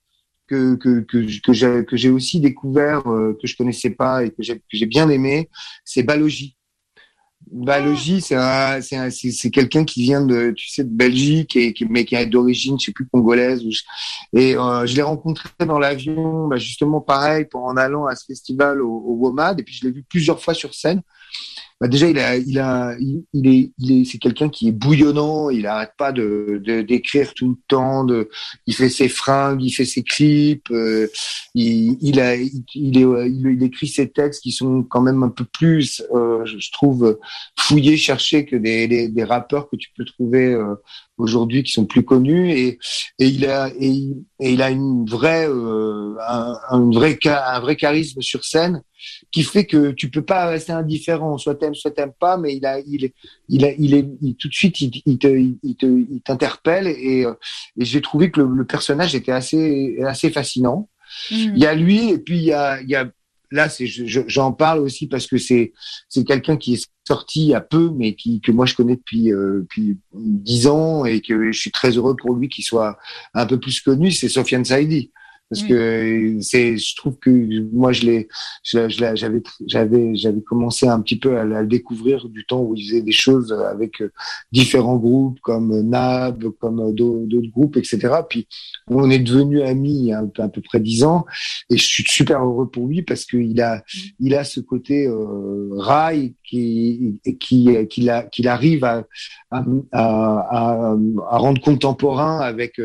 que, 0.49 0.74
que, 0.76 1.01
que, 1.01 1.82
que 1.82 1.96
j'ai 1.96 2.11
aussi 2.11 2.40
découvert, 2.40 3.07
euh, 3.11 3.36
que 3.40 3.46
je 3.46 3.57
connaissais 3.57 3.90
pas 3.90 4.24
et 4.24 4.30
que 4.30 4.42
j'ai 4.42 4.86
bien 4.86 5.09
aimé, 5.09 5.49
c'est 5.84 6.03
Balogi. 6.03 6.57
Balogi, 7.51 8.20
c'est 8.20 8.36
c'est 8.82 9.11
c'est 9.11 9.51
quelqu'un 9.51 9.84
qui 9.84 10.03
vient 10.03 10.24
de, 10.24 10.53
tu 10.55 10.68
sais, 10.68 10.84
de 10.84 10.90
Belgique 10.90 11.57
et 11.57 11.72
qui, 11.72 11.86
mais 11.86 12.05
qui 12.05 12.14
est 12.14 12.26
d'origine, 12.26 12.78
je 12.78 12.86
sais 12.86 12.92
plus 12.92 13.07
congolaise. 13.07 13.62
et 14.34 14.57
euh, 14.57 14.84
je 14.86 14.96
l'ai 14.96 15.03
rencontré 15.03 15.49
dans 15.66 15.78
l'avion, 15.78 16.49
bah, 16.49 16.57
justement 16.57 17.01
pareil, 17.01 17.46
pour 17.46 17.64
en 17.64 17.76
allant 17.76 18.07
à 18.07 18.16
ce 18.16 18.24
festival 18.26 18.82
au, 18.82 18.90
au 18.90 19.14
WOMAD. 19.14 19.61
Et 19.61 19.62
puis 19.62 19.74
je 19.74 19.86
l'ai 19.86 19.92
vu 19.92 20.05
plusieurs 20.09 20.42
fois 20.42 20.53
sur 20.53 20.74
scène 20.74 21.03
bah 21.80 21.86
déjà 21.86 22.08
il 22.08 22.18
a, 22.18 22.36
il 22.36 22.58
a, 22.58 22.96
il, 22.98 23.46
est, 23.46 23.72
il 23.78 24.00
est, 24.00 24.04
c'est 24.04 24.18
quelqu'un 24.18 24.48
qui 24.48 24.68
est 24.68 24.72
bouillonnant. 24.72 25.48
Il 25.50 25.66
arrête 25.66 25.92
pas 25.96 26.10
de, 26.10 26.60
d'écrire 26.82 27.34
tout 27.34 27.50
le 27.50 27.56
temps. 27.68 28.04
De, 28.04 28.28
il 28.66 28.74
fait 28.74 28.88
ses 28.88 29.08
fringues, 29.08 29.62
il 29.62 29.70
fait 29.70 29.84
ses 29.84 30.02
clips. 30.02 30.70
Euh, 30.72 31.06
il, 31.54 31.96
il 32.00 32.20
a, 32.20 32.34
il, 32.34 32.98
est, 32.98 33.30
il, 33.30 33.62
écrit 33.62 33.86
ses 33.86 34.08
textes 34.08 34.42
qui 34.42 34.50
sont 34.52 34.82
quand 34.82 35.00
même 35.00 35.22
un 35.22 35.28
peu 35.28 35.44
plus, 35.44 36.02
euh, 36.14 36.44
je 36.44 36.70
trouve, 36.72 37.18
fouillés, 37.58 37.96
cherchés 37.96 38.44
que 38.44 38.56
des, 38.56 38.88
des, 38.88 39.08
des 39.08 39.24
rappeurs 39.24 39.70
que 39.70 39.76
tu 39.76 39.90
peux 39.96 40.04
trouver 40.04 40.52
euh, 40.54 40.74
aujourd'hui 41.18 41.62
qui 41.62 41.72
sont 41.72 41.86
plus 41.86 42.04
connus 42.04 42.52
et, 42.52 42.78
et 43.18 43.26
il 43.26 43.46
a 43.46 43.70
et, 43.78 44.14
il 44.40 44.62
a 44.62 44.70
une 44.70 45.04
vraie 45.04 45.48
euh, 45.48 46.14
un, 46.26 46.54
un, 46.70 46.90
vrai 46.90 47.18
un 47.24 47.60
vrai 47.60 47.76
charisme 47.76 48.22
sur 48.22 48.44
scène 48.44 48.82
qui 49.30 49.42
fait 49.42 49.66
que 49.66 49.90
tu 49.90 50.10
peux 50.10 50.24
pas 50.24 50.46
rester 50.46 50.72
indifférent. 50.72 51.38
Soit 51.38 51.56
t'aimes 51.56 51.74
soit 51.74 51.90
t'aimes 51.90 52.12
pas 52.18 52.36
mais 52.38 52.56
il 52.56 52.66
a 52.66 52.80
il 52.80 53.10
il 53.48 53.64
a 53.64 53.72
il 53.78 53.94
est 53.94 54.38
tout 54.38 54.48
de 54.48 54.54
suite 54.54 54.80
il, 54.80 55.02
il 55.04 55.18
te 55.18 55.28
il 55.28 55.76
te 55.76 55.86
il 55.86 56.20
t'interpelle. 56.22 56.86
Et, 56.86 57.22
et 57.22 57.84
j'ai 57.84 58.00
trouvé 58.00 58.30
que 58.30 58.40
le, 58.40 58.48
le, 58.48 58.64
personnage 58.64 59.14
était 59.14 59.32
assez 59.32 59.98
assez 60.04 60.30
fascinant. 60.30 60.88
Mmh. 61.30 61.34
il 61.34 61.58
y 61.58 61.66
a 61.66 61.74
lui 61.74 62.10
et 62.10 62.18
puis 62.18 62.36
il 62.36 62.44
y 62.44 62.52
a 62.52 62.82
il 62.82 62.90
y 62.90 62.94
a 62.94 63.10
là, 63.50 63.68
c'est, 63.68 63.86
j'en 63.86 64.52
parle 64.52 64.80
aussi 64.80 65.06
parce 65.06 65.26
que 65.26 65.38
c'est, 65.38 65.72
c'est 66.08 66.24
quelqu'un 66.24 66.56
qui 66.56 66.74
est 66.74 66.88
sorti 67.06 67.42
il 67.42 67.48
y 67.48 67.54
a 67.54 67.60
peu, 67.60 67.90
mais 67.94 68.14
qui, 68.14 68.40
que 68.40 68.52
moi 68.52 68.66
je 68.66 68.74
connais 68.74 68.96
depuis, 68.96 69.32
euh, 69.32 69.60
depuis 69.60 69.98
10 70.14 70.66
ans 70.66 71.04
et 71.04 71.20
que 71.20 71.50
je 71.50 71.58
suis 71.58 71.70
très 71.70 71.92
heureux 71.92 72.16
pour 72.16 72.34
lui 72.34 72.48
qu'il 72.48 72.64
soit 72.64 72.98
un 73.34 73.46
peu 73.46 73.58
plus 73.58 73.80
connu, 73.80 74.10
c'est 74.10 74.28
Sofiane 74.28 74.64
Saidi 74.64 75.10
parce 75.51 75.62
mm. 75.62 75.68
que 75.68 76.38
c'est 76.40 76.76
je 76.76 76.96
trouve 76.96 77.16
que 77.18 77.30
moi 77.72 77.92
je 77.92 78.05
l'ai 78.05 78.28
j'avais 78.64 79.42
j'avais 79.66 80.14
j'avais 80.14 80.42
commencé 80.42 80.86
un 80.86 81.01
petit 81.01 81.18
peu 81.18 81.38
à, 81.38 81.44
le 81.44 81.66
découvrir 81.66 82.28
du 82.28 82.44
temps 82.44 82.61
où 82.61 82.74
il 82.76 82.86
faisait 82.86 83.03
des 83.03 83.12
choses 83.12 83.53
avec 83.53 84.03
euh, 84.03 84.12
différents 84.53 84.96
groupes 84.96 85.40
comme 85.40 85.80
Nab 85.80 86.44
comme 86.61 86.80
euh, 86.80 86.92
d'autres 86.92 87.51
groupes 87.51 87.76
etc 87.76 88.16
puis 88.28 88.46
on 88.88 89.11
est 89.11 89.18
devenus 89.18 89.62
amis 89.62 89.99
il 89.99 90.05
y 90.07 90.12
a 90.12 90.24
à 90.38 90.49
peu 90.49 90.61
près 90.61 90.80
dix 90.80 91.05
ans 91.05 91.24
et 91.70 91.76
je 91.76 91.84
suis 91.84 92.05
super 92.07 92.44
heureux 92.44 92.68
pour 92.68 92.86
lui 92.86 93.03
parce 93.03 93.24
qu'il 93.24 93.61
a 93.61 93.82
il 94.20 94.34
a 94.34 94.44
ce 94.44 94.61
côté 94.61 95.07
euh, 95.07 95.68
rail 95.72 96.34
qui 96.44 97.20
qui 97.40 97.68
qu'il 97.88 98.26
qu'il 98.30 98.49
arrive 98.49 98.84
à 98.84 99.07
à, 99.51 99.64
à 99.92 100.94
à, 101.30 101.38
rendre 101.38 101.61
contemporain 101.61 102.40
avec 102.40 102.80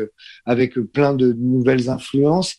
avec 0.46 0.74
plein 0.78 1.14
de 1.14 1.32
nouvelles 1.32 1.90
influences 1.90 2.53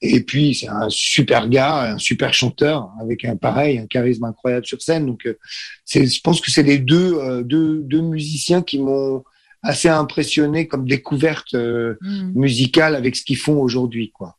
et 0.00 0.22
puis, 0.22 0.54
c'est 0.54 0.68
un 0.68 0.88
super 0.88 1.48
gars, 1.48 1.92
un 1.92 1.98
super 1.98 2.34
chanteur, 2.34 2.90
avec 3.00 3.24
un 3.24 3.36
pareil, 3.36 3.78
un 3.78 3.86
charisme 3.86 4.24
incroyable 4.24 4.66
sur 4.66 4.82
scène. 4.82 5.06
Donc, 5.06 5.26
euh, 5.26 5.38
c'est, 5.84 6.06
je 6.06 6.20
pense 6.20 6.40
que 6.40 6.50
c'est 6.50 6.62
les 6.62 6.78
deux, 6.78 7.14
euh, 7.14 7.42
deux, 7.42 7.82
deux 7.82 8.02
musiciens 8.02 8.62
qui 8.62 8.78
m'ont 8.78 9.24
assez 9.62 9.88
impressionné 9.88 10.68
comme 10.68 10.86
découverte 10.86 11.54
euh, 11.54 11.96
mm. 12.00 12.32
musicale 12.38 12.94
avec 12.94 13.16
ce 13.16 13.24
qu'ils 13.24 13.38
font 13.38 13.60
aujourd'hui, 13.60 14.10
quoi. 14.10 14.35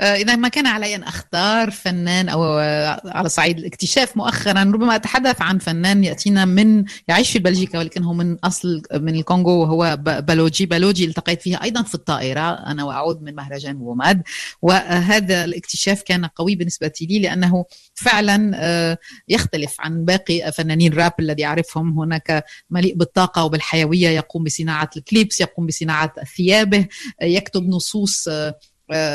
آه، 0.00 0.14
إذا 0.14 0.36
ما 0.36 0.48
كان 0.48 0.66
علي 0.66 0.94
أن 0.94 1.02
أختار 1.02 1.70
فنان 1.70 2.28
أو 2.28 2.44
آه، 2.44 3.00
على 3.04 3.28
صعيد 3.28 3.58
الاكتشاف 3.58 4.16
مؤخرا 4.16 4.62
ربما 4.62 4.94
أتحدث 4.94 5.42
عن 5.42 5.58
فنان 5.58 6.04
يأتينا 6.04 6.44
من 6.44 6.84
يعيش 7.08 7.30
في 7.30 7.38
بلجيكا 7.38 7.78
ولكن 7.78 8.02
هو 8.02 8.12
من 8.12 8.36
أصل 8.38 8.82
من 8.94 9.14
الكونغو 9.14 9.62
وهو 9.62 9.98
بالوجي 10.00 10.66
بالوجي 10.66 11.04
التقيت 11.04 11.42
فيها 11.42 11.62
أيضا 11.62 11.82
في 11.82 11.94
الطائرة. 11.94 12.40
أنا 12.40 12.84
وأعود 12.84 13.22
من 13.22 13.34
مهرجان 13.34 13.76
ووماد. 13.76 14.22
وهذا 14.62 15.44
الاكتشاف 15.44 16.02
كان 16.02 16.24
قوي 16.26 16.54
بالنسبة 16.54 16.92
لي 17.00 17.18
لأنه 17.18 17.64
فعلا 17.94 18.52
آه، 18.54 18.98
يختلف 19.28 19.76
عن 19.80 20.04
باقي 20.04 20.52
فنانين 20.52 20.92
الراب 20.92 21.12
الذي 21.20 21.44
أعرفهم. 21.44 21.98
هناك 21.98 22.44
مليء 22.70 22.94
بالطاقة 22.94 23.44
وبالحيوية. 23.44 24.08
يقوم 24.08 24.44
بصناعة 24.44 24.90
الكليبس 24.96 25.40
يقوم 25.40 25.66
بصناعة 25.66 26.12
ثيابه. 26.36 26.86
يكتب 27.22 27.68
نصوص 27.68 28.28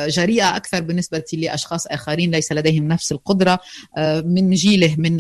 جريئة 0.08 0.56
أكثر 0.56 0.82
بالنسبة 0.82 1.24
لأشخاص 1.34 1.88
آخرين 1.88 2.32
ليس 2.32 2.52
لديهم 2.52 2.88
نفس 2.88 3.12
القدرة 3.12 3.60
من 4.26 4.52
جيله 4.52 4.96
من 4.98 5.18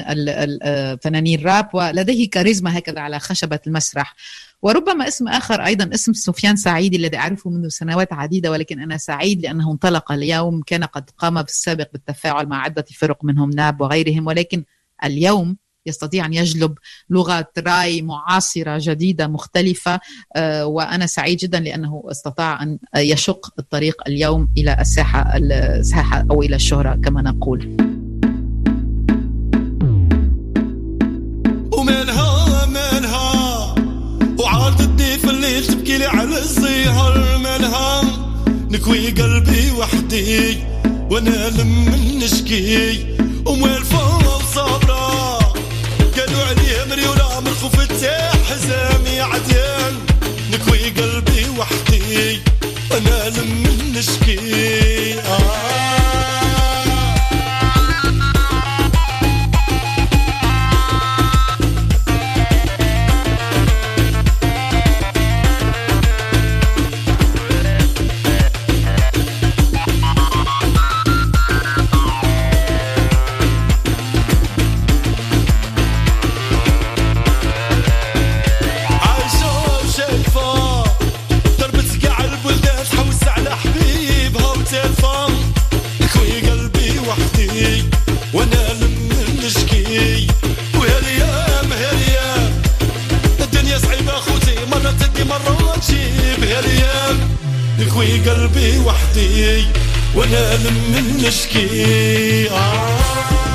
فنانين 0.97 1.39
الراب 1.39 1.70
ولديه 1.74 2.30
كاريزما 2.30 2.78
هكذا 2.78 3.00
على 3.00 3.20
خشبة 3.20 3.60
المسرح. 3.68 4.16
وربما 4.62 5.08
اسم 5.08 5.28
آخر 5.28 5.66
أيضا 5.66 5.89
اسم 5.93 6.14
سفيان 6.14 6.56
سعيد 6.56 6.93
الذي 6.93 7.18
أعرفه 7.18 7.50
منذ 7.50 7.68
سنوات 7.68 8.14
عديدة 8.14 8.52
ولكن 8.52 8.80
أنا 8.80 8.97
سعيد 8.97 9.41
لأنه 9.41 9.72
انطلق 9.72 10.12
اليوم 10.12 10.62
كان 10.62 10.84
قد 10.84 11.10
قام 11.18 11.43
في 11.43 11.50
السابق 11.50 11.88
بالتفاعل 11.93 12.45
مع 12.45 12.62
عدة 12.62 12.86
فرق 12.95 13.26
منهم 13.26 13.50
ناب 13.50 13.82
وغيرهم 13.82 14.28
ولكن 14.28 14.64
اليوم 15.04 15.58
يستطيع 15.86 16.26
أن 16.26 16.34
يجلب 16.34 16.78
لغه 17.10 17.48
رأي 17.58 18.02
معاصرة 18.02 18.78
جديدة 18.82 19.28
مختلفة 19.28 20.00
وأنا 20.64 21.06
سعيد 21.06 21.38
جدا 21.38 21.60
لأنه 21.60 22.04
استطاع 22.12 22.64
أن 22.64 22.78
يشق 22.96 23.54
الطريق 23.60 24.02
اليوم 24.08 24.50
إلى 24.58 24.78
الساحة 24.82 25.38
الساحة 25.38 26.26
أو 26.32 26.42
إلى 26.44 26.56
الشهرة 26.56 26.96
كما 26.96 27.22
نقول. 27.22 27.78
ومنها 31.78 32.66
منها 32.66 33.76
وعارضتني 34.40 35.18
في 35.18 35.30
الليل 35.30 35.66
تبكي 35.68 35.98
لي 35.98 36.06
على 36.06 36.38
الزهر 36.38 37.38
منها 37.38 38.02
نكوي 38.72 39.10
قلبي 39.10 39.72
وحدي 39.72 40.58
وأنا 41.12 41.50
لم 41.50 41.86
نشكي 42.24 43.06
وموين 43.46 43.84
the. 54.02 55.49
وأنا 100.20 100.56
لم 100.56 101.18
نشكي. 101.22 102.50
آه. 102.50 103.49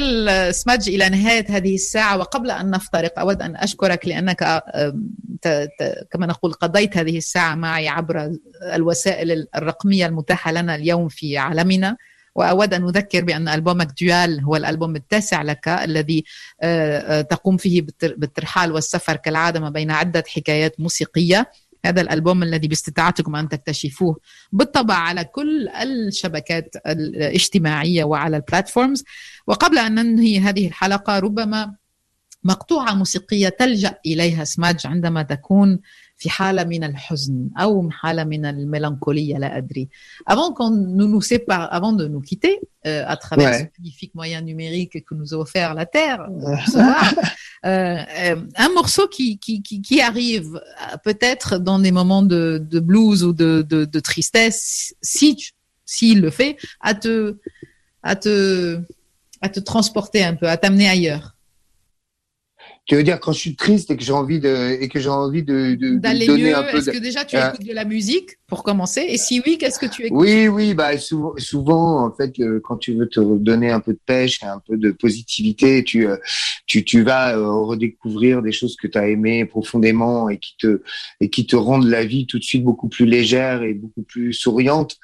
نصل 0.00 0.54
سمج 0.54 0.88
إلى 0.88 1.08
نهاية 1.08 1.46
هذه 1.48 1.74
الساعة 1.74 2.18
وقبل 2.18 2.50
أن 2.50 2.70
نفترق 2.70 3.18
أود 3.18 3.42
أن 3.42 3.56
أشكرك 3.56 4.08
لأنك 4.08 4.62
كما 6.10 6.26
نقول 6.26 6.52
قضيت 6.52 6.96
هذه 6.96 7.18
الساعة 7.18 7.54
معي 7.54 7.88
عبر 7.88 8.32
الوسائل 8.72 9.46
الرقمية 9.56 10.06
المتاحة 10.06 10.52
لنا 10.52 10.74
اليوم 10.74 11.08
في 11.08 11.38
عالمنا. 11.38 11.96
وأود 12.34 12.74
أن 12.74 12.84
أذكر 12.88 13.24
بأن 13.24 13.48
ألبومك 13.48 13.92
ديال 13.98 14.40
هو 14.44 14.56
الألبوم 14.56 14.96
التاسع 14.96 15.42
لك 15.42 15.68
الذي 15.68 16.24
تقوم 17.30 17.56
فيه 17.56 17.86
بالترحال 18.02 18.72
والسفر 18.72 19.16
كالعادة 19.16 19.60
ما 19.60 19.70
بين 19.70 19.90
عدة 19.90 20.24
حكايات 20.28 20.80
موسيقية. 20.80 21.50
هذا 21.84 22.00
الألبوم 22.00 22.42
الذي 22.42 22.68
باستطاعتكم 22.68 23.36
أن 23.36 23.48
تكتشفوه 23.48 24.16
بالطبع 24.52 24.94
على 24.94 25.24
كل 25.24 25.68
الشبكات 25.68 26.76
الاجتماعية 26.86 28.04
وعلى 28.04 28.36
البلاتفورمز 28.36 29.04
وقبل 29.46 29.78
أن 29.78 29.94
ننهي 29.94 30.38
هذه 30.38 30.66
الحلقة 30.66 31.18
ربما 31.18 31.74
مقطوعة 32.44 32.94
موسيقية 32.94 33.48
تلجأ 33.48 33.94
إليها 34.06 34.44
سماج 34.44 34.86
عندما 34.86 35.22
تكون 35.22 35.80
في 36.16 36.30
حالة 36.30 36.64
من 36.64 36.84
الحزن 36.84 37.48
أو 37.58 37.90
حالة 37.90 38.24
من 38.24 38.46
الميلانكولية 38.46 39.38
لا 39.38 39.56
أدري 39.56 39.88
Avant 40.26 40.52
qu'on 40.52 40.70
nous 40.70 41.08
nous 41.08 41.22
sépare, 41.22 41.72
avant 41.72 41.92
de 41.92 42.06
nous 42.06 42.20
quitter 42.20 42.60
euh, 42.86 43.04
à 43.06 43.16
travers 43.16 43.50
ouais. 43.50 43.58
ce 43.58 43.80
magnifique 43.80 44.14
moyen 44.14 44.40
numérique 44.42 45.04
que 45.04 45.14
nous 45.14 45.34
a 45.34 45.38
offert 45.38 45.74
la 45.74 45.86
Terre 45.86 46.26
ce 46.66 46.72
soir, 46.72 47.14
un 47.62 48.68
morceau 48.74 49.06
qui, 49.08 49.38
qui, 49.38 50.00
arrive 50.00 50.60
peut-être 51.04 51.58
dans 51.58 51.78
des 51.78 51.92
moments 51.92 52.22
de, 52.22 52.58
blues 52.80 53.22
ou 53.24 53.32
de, 53.32 53.62
de, 53.68 53.84
de 53.84 54.00
tristesse, 54.00 54.94
si 55.02 55.36
s'il 55.90 56.20
le 56.20 56.30
fait, 56.30 56.56
à 56.80 56.94
te, 56.94 57.36
à 58.04 58.14
te, 58.14 58.80
à 59.40 59.48
te 59.48 59.58
transporter 59.58 60.22
un 60.22 60.36
peu, 60.36 60.48
à 60.48 60.56
t'amener 60.56 60.88
ailleurs. 60.88 61.36
Tu 62.86 62.96
veux 62.96 63.02
dire 63.04 63.20
quand 63.20 63.32
je 63.32 63.38
suis 63.38 63.54
triste 63.54 63.90
et 63.92 63.96
que 63.96 64.02
j'ai 64.02 64.12
envie 64.12 64.40
de 64.40 64.78
et 64.80 64.88
que 64.88 64.98
j'ai 64.98 65.08
envie 65.10 65.44
de, 65.44 65.76
D'aller 65.98 66.26
donner 66.26 66.50
mieux, 66.50 66.56
un 66.56 66.62
peu. 66.64 66.78
est-ce 66.78 66.86
de- 66.86 66.92
que 66.92 66.98
déjà 66.98 67.24
tu 67.24 67.36
Euh, 67.36 67.48
écoutes 67.48 67.64
de 67.66 67.72
la 67.72 67.84
musique 67.84 68.38
pour 68.48 68.64
commencer? 68.64 69.04
Et 69.08 69.16
si 69.16 69.40
oui, 69.46 69.58
qu'est-ce 69.58 69.78
que 69.78 69.86
tu 69.86 70.02
écoutes? 70.06 70.18
Oui, 70.18 70.48
oui, 70.48 70.74
bah 70.74 70.98
souvent, 70.98 71.32
souvent 71.38 72.04
en 72.06 72.12
fait, 72.12 72.32
euh, 72.40 72.60
quand 72.64 72.78
tu 72.78 72.94
veux 72.94 73.08
te 73.08 73.20
donner 73.20 73.70
un 73.70 73.78
peu 73.78 73.92
de 73.92 74.00
pêche 74.04 74.42
et 74.42 74.46
un 74.46 74.58
peu 74.66 74.76
de 74.76 74.90
positivité, 74.90 75.84
tu 75.84 76.08
euh, 76.08 76.16
tu 76.66 76.84
tu 76.84 77.02
vas 77.02 77.36
euh, 77.36 77.48
redécouvrir 77.62 78.42
des 78.42 78.50
choses 78.50 78.74
que 78.74 78.88
tu 78.88 78.98
as 78.98 79.06
aimées 79.08 79.44
profondément 79.44 80.28
et 80.28 80.38
qui 80.38 80.56
te 80.58 80.82
et 81.20 81.30
qui 81.30 81.46
te 81.46 81.54
rendent 81.54 81.86
la 81.88 82.04
vie 82.04 82.26
tout 82.26 82.40
de 82.40 82.44
suite 82.44 82.64
beaucoup 82.64 82.88
plus 82.88 83.06
légère 83.06 83.62
et 83.62 83.74
beaucoup 83.74 84.02
plus 84.02 84.32
souriante. 84.32 84.96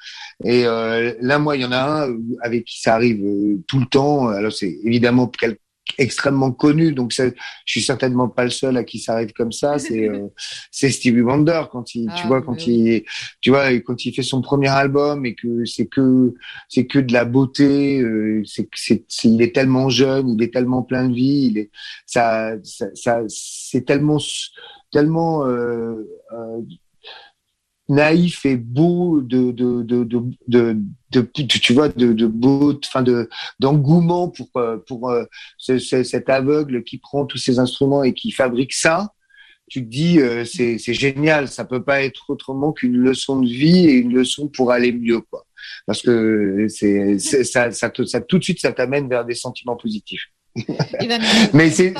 Et 0.45 0.65
là, 0.65 1.39
moi, 1.39 1.57
il 1.57 1.63
y 1.63 1.65
en 1.65 1.73
a 1.73 2.05
un 2.07 2.17
avec 2.43 2.65
qui 2.65 2.81
ça 2.81 2.95
arrive 2.95 3.23
tout 3.69 3.79
le 3.79 3.87
temps. 3.87 4.27
Alors 4.29 4.53
c'est 4.53 4.77
évidemment 4.85 5.29
quel- 5.29 5.57
extrêmement 5.99 6.53
connu, 6.53 6.93
donc 6.93 7.13
ça, 7.13 7.27
je 7.29 7.33
suis 7.73 7.83
certainement 7.83 8.29
pas 8.29 8.45
le 8.45 8.51
seul 8.51 8.77
à 8.77 8.85
qui 8.85 8.99
ça 8.99 9.15
arrive 9.15 9.33
comme 9.33 9.53
ça. 9.53 9.79
C'est 9.79 10.09
euh, 10.09 10.29
c'est 10.71 10.91
Stevie 10.91 11.23
Wonder 11.23 11.63
quand 11.71 11.95
il, 11.95 12.13
tu 12.13 12.27
Ah, 12.27 12.29
vois, 12.29 12.41
bah 12.41 12.47
quand 12.47 12.67
oui. 12.67 12.67
il, 12.67 13.05
tu 13.41 13.51
vois, 13.51 13.73
quand 13.81 14.05
il 14.05 14.13
fait 14.15 14.23
son 14.23 14.41
premier 14.43 14.69
album 14.69 15.25
et 15.27 15.35
que 15.35 15.65
c'est 15.65 15.87
que 15.87 16.35
c'est 16.69 16.87
que 16.87 16.99
de 16.99 17.13
la 17.13 17.25
beauté, 17.25 18.01
euh, 18.01 18.43
c'est 18.47 18.69
c'est 18.75 19.05
c'est- 19.09 19.29
il 19.29 19.43
est 19.43 19.55
tellement 19.55 19.89
jeune, 19.89 20.29
il 20.31 20.43
est 20.43 20.53
tellement 20.53 20.83
plein 20.83 21.09
de 21.09 21.15
vie, 21.15 21.49
il 21.53 21.59
est 21.59 21.71
ça 22.07 22.55
ça, 22.65 22.87
ça 22.95 23.21
c'est 23.29 23.85
tellement 23.85 24.19
tellement 24.93 25.45
euh, 25.47 25.95
euh, 26.33 26.61
naïf 27.89 28.45
et 28.45 28.57
beau 28.57 29.21
de 29.21 29.53
de 29.53 29.83
de 29.83 30.05
de, 30.05 30.23
de, 30.49 30.77
de 31.11 31.21
tu 31.45 31.73
vois 31.73 31.89
de 31.89 32.13
de 32.13 32.27
beau 32.27 32.79
enfin 32.85 33.03
de 33.03 33.29
d'engouement 33.61 34.29
pour 34.29 34.49
euh, 34.57 34.79
pour 34.87 35.11
euh, 35.11 35.25
ce, 35.59 35.79
ce, 35.79 36.03
cet 36.03 36.29
aveugle 36.29 36.83
qui 36.83 36.99
prend 36.99 37.27
tous 37.27 37.39
ses 37.39 37.59
instruments 37.59 38.03
et 38.03 38.13
qui 38.13 38.33
fabrique 38.33 38.73
ça. 38.73 39.13
Tu 39.69 39.85
te 39.85 39.89
dis 39.89 40.21
euh, 40.21 40.45
c'est 40.45 40.79
c'est 40.79 40.95
génial. 40.95 41.49
Ça 41.49 41.65
peut 41.65 41.83
pas 41.83 42.03
être 42.03 42.31
autrement 42.31 42.73
qu'une 42.73 42.97
leçon 42.97 43.41
de 43.41 43.49
vie 43.49 43.87
et 43.87 43.93
une 43.93 44.15
leçon 44.15 44.49
pour 44.49 44.73
aller 44.73 44.93
mieux 44.93 45.21
quoi. 45.21 45.47
Parce 45.87 46.03
que 46.03 46.67
c'est 46.69 47.19
ça 47.19 47.71
ça, 47.71 47.91
ça 48.05 48.21
tout 48.21 48.39
de 48.39 48.45
suite 48.45 48.61
ça 48.61 48.73
t'amène 48.73 49.09
vers 49.09 49.25
des 49.25 49.35
sentiments 49.35 49.77
positifs. 49.77 50.27
Mais 51.53 51.71
c'est 51.71 51.95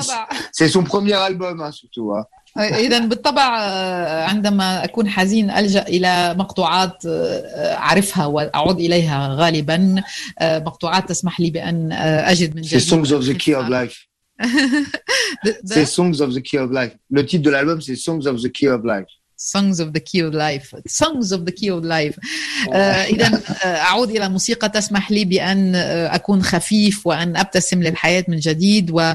c'est 0.51 0.67
son 0.67 0.83
premier 0.83 1.13
album 1.13 1.61
hein, 1.61 1.71
surtout 1.71 2.13
hein. 2.13 2.25
إذا 2.57 2.99
بالطبع 2.99 3.59
آه، 3.59 4.23
عندما 4.23 4.83
أكون 4.83 5.09
حزين 5.09 5.51
ألجأ 5.51 5.81
إلى 5.81 6.35
مقطوعات 6.37 7.05
آه، 7.05 7.73
أعرفها 7.73 8.25
وأعود 8.25 8.79
إليها 8.79 9.35
غالبا. 9.39 10.03
آه، 10.39 10.59
مقطوعات 10.59 11.09
تسمح 11.09 11.39
لي 11.39 11.49
بأن 11.49 11.91
آه، 11.91 12.31
أجد 12.31 12.55
من 12.55 12.63
c'est 12.63 12.67
جديد. 12.67 12.89
Songs 12.89 13.11
of 13.11 13.25
the 13.25 13.37
Key 13.37 13.55
of 13.55 13.69
Life. 13.69 14.07
C'est 15.65 15.85
Songs 15.85 16.21
of 16.21 16.33
the 16.33 16.41
Key 16.41 16.57
of 16.57 16.71
Life. 16.71 16.95
Le 17.09 17.25
titre 17.25 17.43
de 17.43 17.49
l'album 17.49 17.81
c'est 17.81 17.95
Songs 17.95 18.25
of 18.27 18.41
the 18.41 18.51
Key 18.51 18.67
of 18.67 18.81
Life. 18.85 19.11
Songs 19.37 19.79
of 19.79 19.93
the 19.93 19.99
Key 19.99 20.21
of 20.21 20.33
Life. 20.33 20.73
Songs 20.87 21.31
of 21.31 21.45
the 21.45 21.51
Key 21.51 21.69
of 21.69 21.83
Life. 21.83 22.17
آه، 22.73 23.03
إذا 23.03 23.41
آه، 23.63 23.65
أعود 23.65 24.09
إلى 24.09 24.29
موسيقى 24.29 24.69
تسمح 24.69 25.11
لي 25.11 25.25
بأن 25.25 25.75
آه، 25.75 26.15
أكون 26.15 26.43
خفيف 26.43 27.07
وأن 27.07 27.37
أبتسم 27.37 27.83
للحياة 27.83 28.25
من 28.27 28.37
جديد 28.37 28.91
وبالطبع 28.91 29.13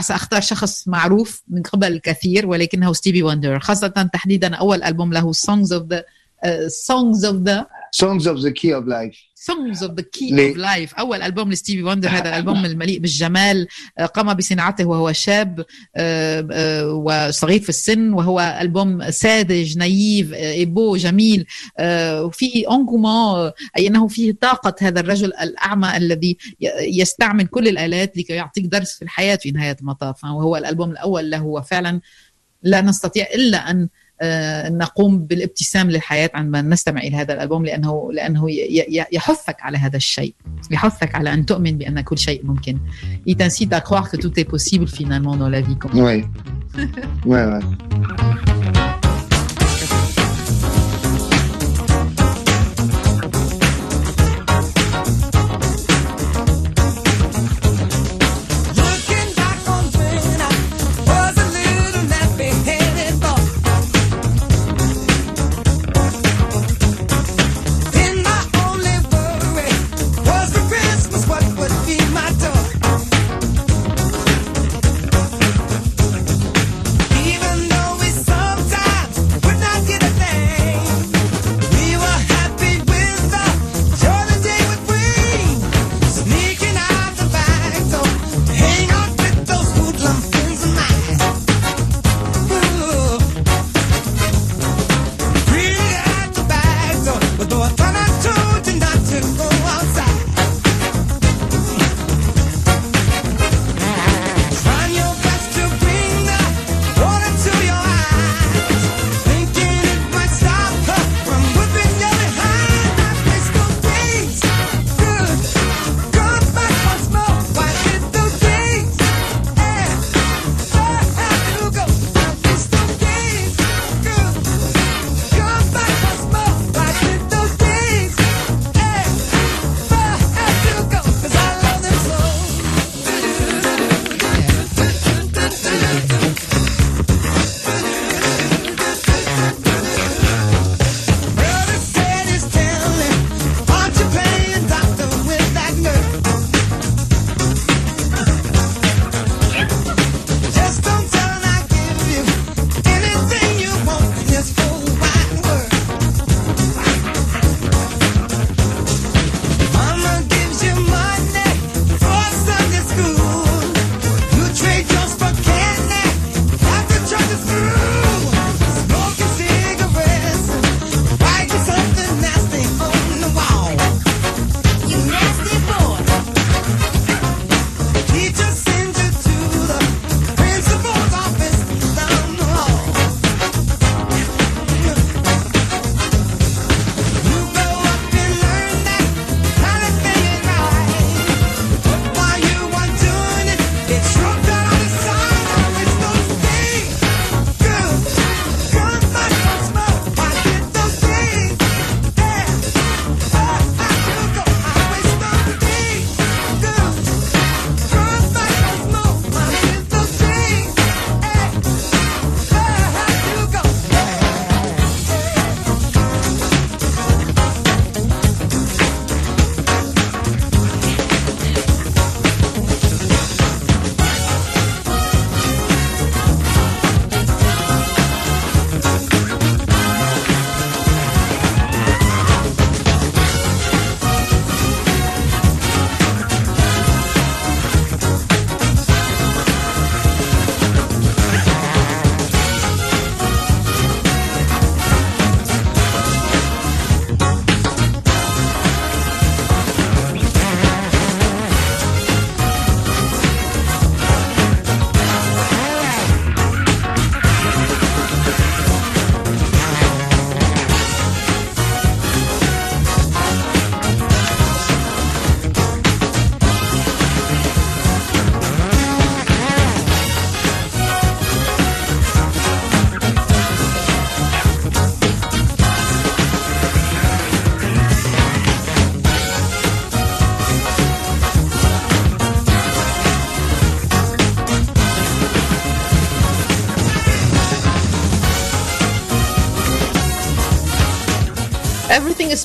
سأختار 0.00 0.40
شخص 0.40 0.88
معروف 0.88 1.42
من 1.48 1.62
قبل 1.62 1.92
الكثير 1.92 2.46
ولكنه 2.46 2.92
ستيفي 2.92 3.22
وندر. 3.22 3.58
خاصة 3.58 4.08
تحديدا 4.12 4.54
أول 4.54 4.82
ألبوم 4.82 5.12
له 5.12 5.32
Songs 5.32 5.68
of 5.68 5.82
the 5.88 6.02
آه، 6.44 6.68
Songs 6.68 7.24
of 7.24 7.44
the 7.44 7.66
Songs 7.92 8.26
of 8.26 8.42
the 8.42 8.52
Key 8.52 8.72
of 8.72 8.86
Life. 8.86 9.33
ثمز 9.44 9.84
اوف 9.84 9.92
ذا 9.92 10.02
كي 10.12 10.48
اوف 10.48 10.56
لايف 10.56 10.94
أول 10.94 11.22
ألبوم 11.22 11.52
لستيفي 11.52 11.82
وندر 11.82 12.08
هذا 12.08 12.28
الألبوم 12.28 12.64
المليء 12.74 12.98
بالجمال 12.98 13.68
آه، 13.98 14.06
قام 14.06 14.34
بصناعته 14.34 14.84
وهو 14.84 15.12
شاب 15.12 15.64
آه، 15.96 16.48
آه، 16.52 16.92
وصغير 16.92 17.60
في 17.60 17.68
السن 17.68 18.12
وهو 18.12 18.58
ألبوم 18.60 19.10
ساذج 19.10 19.78
نايف 19.78 20.32
إيبو 20.32 20.96
جميل 20.96 21.46
وفي 21.80 22.64
انغومون 22.70 23.50
أي 23.78 23.86
أنه 23.86 24.08
فيه 24.08 24.32
طاقة 24.40 24.74
هذا 24.80 25.00
الرجل 25.00 25.26
الأعمى 25.26 25.96
الذي 25.96 26.36
يستعمل 26.80 27.46
كل 27.46 27.68
الآلات 27.68 28.16
لكي 28.16 28.32
يعطيك 28.32 28.64
درس 28.64 28.92
في 28.92 29.02
الحياة 29.02 29.36
في 29.36 29.50
نهاية 29.50 29.76
المطاف. 29.80 30.24
وهو 30.24 30.56
الألبوم 30.56 30.90
الأول 30.90 31.30
له 31.30 31.42
وفعلا 31.42 32.00
لا 32.62 32.80
نستطيع 32.80 33.26
إلا 33.34 33.70
أن 33.70 33.88
نقوم 34.68 35.18
بالابتسام 35.18 35.90
للحياة 35.90 36.30
عندما 36.34 36.62
نستمع 36.62 37.00
إلى 37.00 37.16
هذا 37.16 37.34
الألبوم 37.34 37.64
لأنه 37.66 38.12
لأنه 38.12 38.50
ي- 38.50 38.54
ي- 38.88 39.04
يحثك 39.12 39.56
على 39.60 39.78
هذا 39.78 39.96
الشيء. 39.96 40.34
يحثك 40.70 41.14
على 41.14 41.32
أن 41.34 41.46
تؤمن 41.46 41.78
بأن 41.78 42.00
كل 42.00 42.18
شيء 42.18 42.46
ممكن. 42.46 42.78
Il 43.28 43.36
t'incite 43.36 43.72
à 43.72 43.80
croire 43.80 44.10
que 44.10 44.16
tout 44.16 44.32
est 44.40 44.44
possible 44.44 44.86
finalement 44.88 45.36
dans 45.36 45.48
la 45.48 45.60
vie. 45.60 45.76
comme- 45.76 45.98
ouais 46.00 46.24
ouais. 47.26 47.60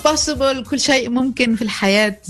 possible 0.08 0.68
كل 0.70 0.80
شيء 0.80 1.10
ممكن 1.10 1.56
في 1.56 1.62
الحياة 1.62 2.20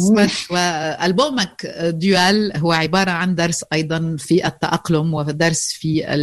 وألبومك 0.50 1.66
ديوال 1.84 2.56
هو 2.56 2.72
عبارة 2.72 3.10
عن 3.10 3.34
درس 3.34 3.64
أيضا 3.72 4.16
في 4.18 4.46
التأقلم 4.46 5.14
ودرس 5.14 5.72
في 5.72 6.14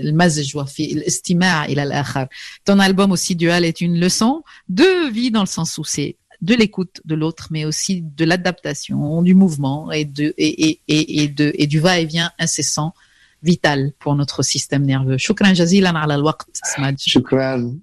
المزج 0.00 0.56
وفي 0.56 0.92
الاستماع 0.92 1.64
إلى 1.64 1.82
الآخر 1.82 2.26
ton 2.70 2.78
album 2.78 3.12
aussi 3.12 3.34
dual 3.34 3.64
est 3.64 3.80
une 3.80 3.98
leçon 4.00 4.42
de 4.68 5.10
vie 5.12 5.30
dans 5.30 5.40
le 5.40 5.46
sens 5.46 5.78
où 5.78 5.84
c'est 5.84 6.16
de 6.42 6.54
l'écoute 6.54 7.00
de 7.04 7.14
l'autre, 7.14 7.48
mais 7.50 7.64
aussi 7.64 8.02
de 8.02 8.24
l'adaptation, 8.24 9.22
du 9.22 9.34
mouvement 9.34 9.90
et, 9.90 10.04
de, 10.04 10.34
et, 10.36 10.68
et, 10.68 10.80
et, 10.88 11.22
et, 11.22 11.28
de, 11.28 11.52
et 11.54 11.66
du 11.66 11.80
va-et-vient 11.80 12.30
incessant 12.38 12.92
vital 13.43 13.91
pour 13.99 14.15
notre 14.15 14.43
système 14.43 14.85
nerveux. 14.85 15.17
شكرا 15.17 15.51
جزيلا 15.53 15.99
على 15.99 16.15
الوقت 16.15 16.59
سماج 16.75 16.95
شكرا 16.99 17.77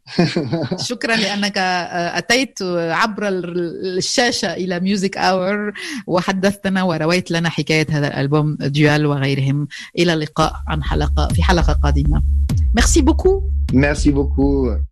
شكرا 0.90 1.16
لأنك 1.16 1.58
أتيت 1.58 2.62
عبر 2.62 3.28
الشاشة 3.28 4.54
إلى 4.54 4.80
ميوزك 4.80 5.16
أور 5.16 5.72
وحدثتنا 6.06 6.82
ورويت 6.82 7.30
لنا 7.30 7.48
حكاية 7.48 7.86
هذا 7.90 8.08
الألبوم 8.08 8.56
ديوال 8.60 9.06
وغيرهم 9.06 9.68
إلى 9.98 10.12
اللقاء 10.12 10.52
عن 10.68 10.82
حلقة 10.82 11.28
في 11.28 11.42
حلقة 11.42 11.72
قادمة 11.72 12.22
Merci 12.74 13.00
beaucoup. 13.02 13.38
Merci 13.72 14.10
beaucoup. 14.12 14.87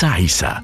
Isa, 0.00 0.16
Isa. 0.16 0.59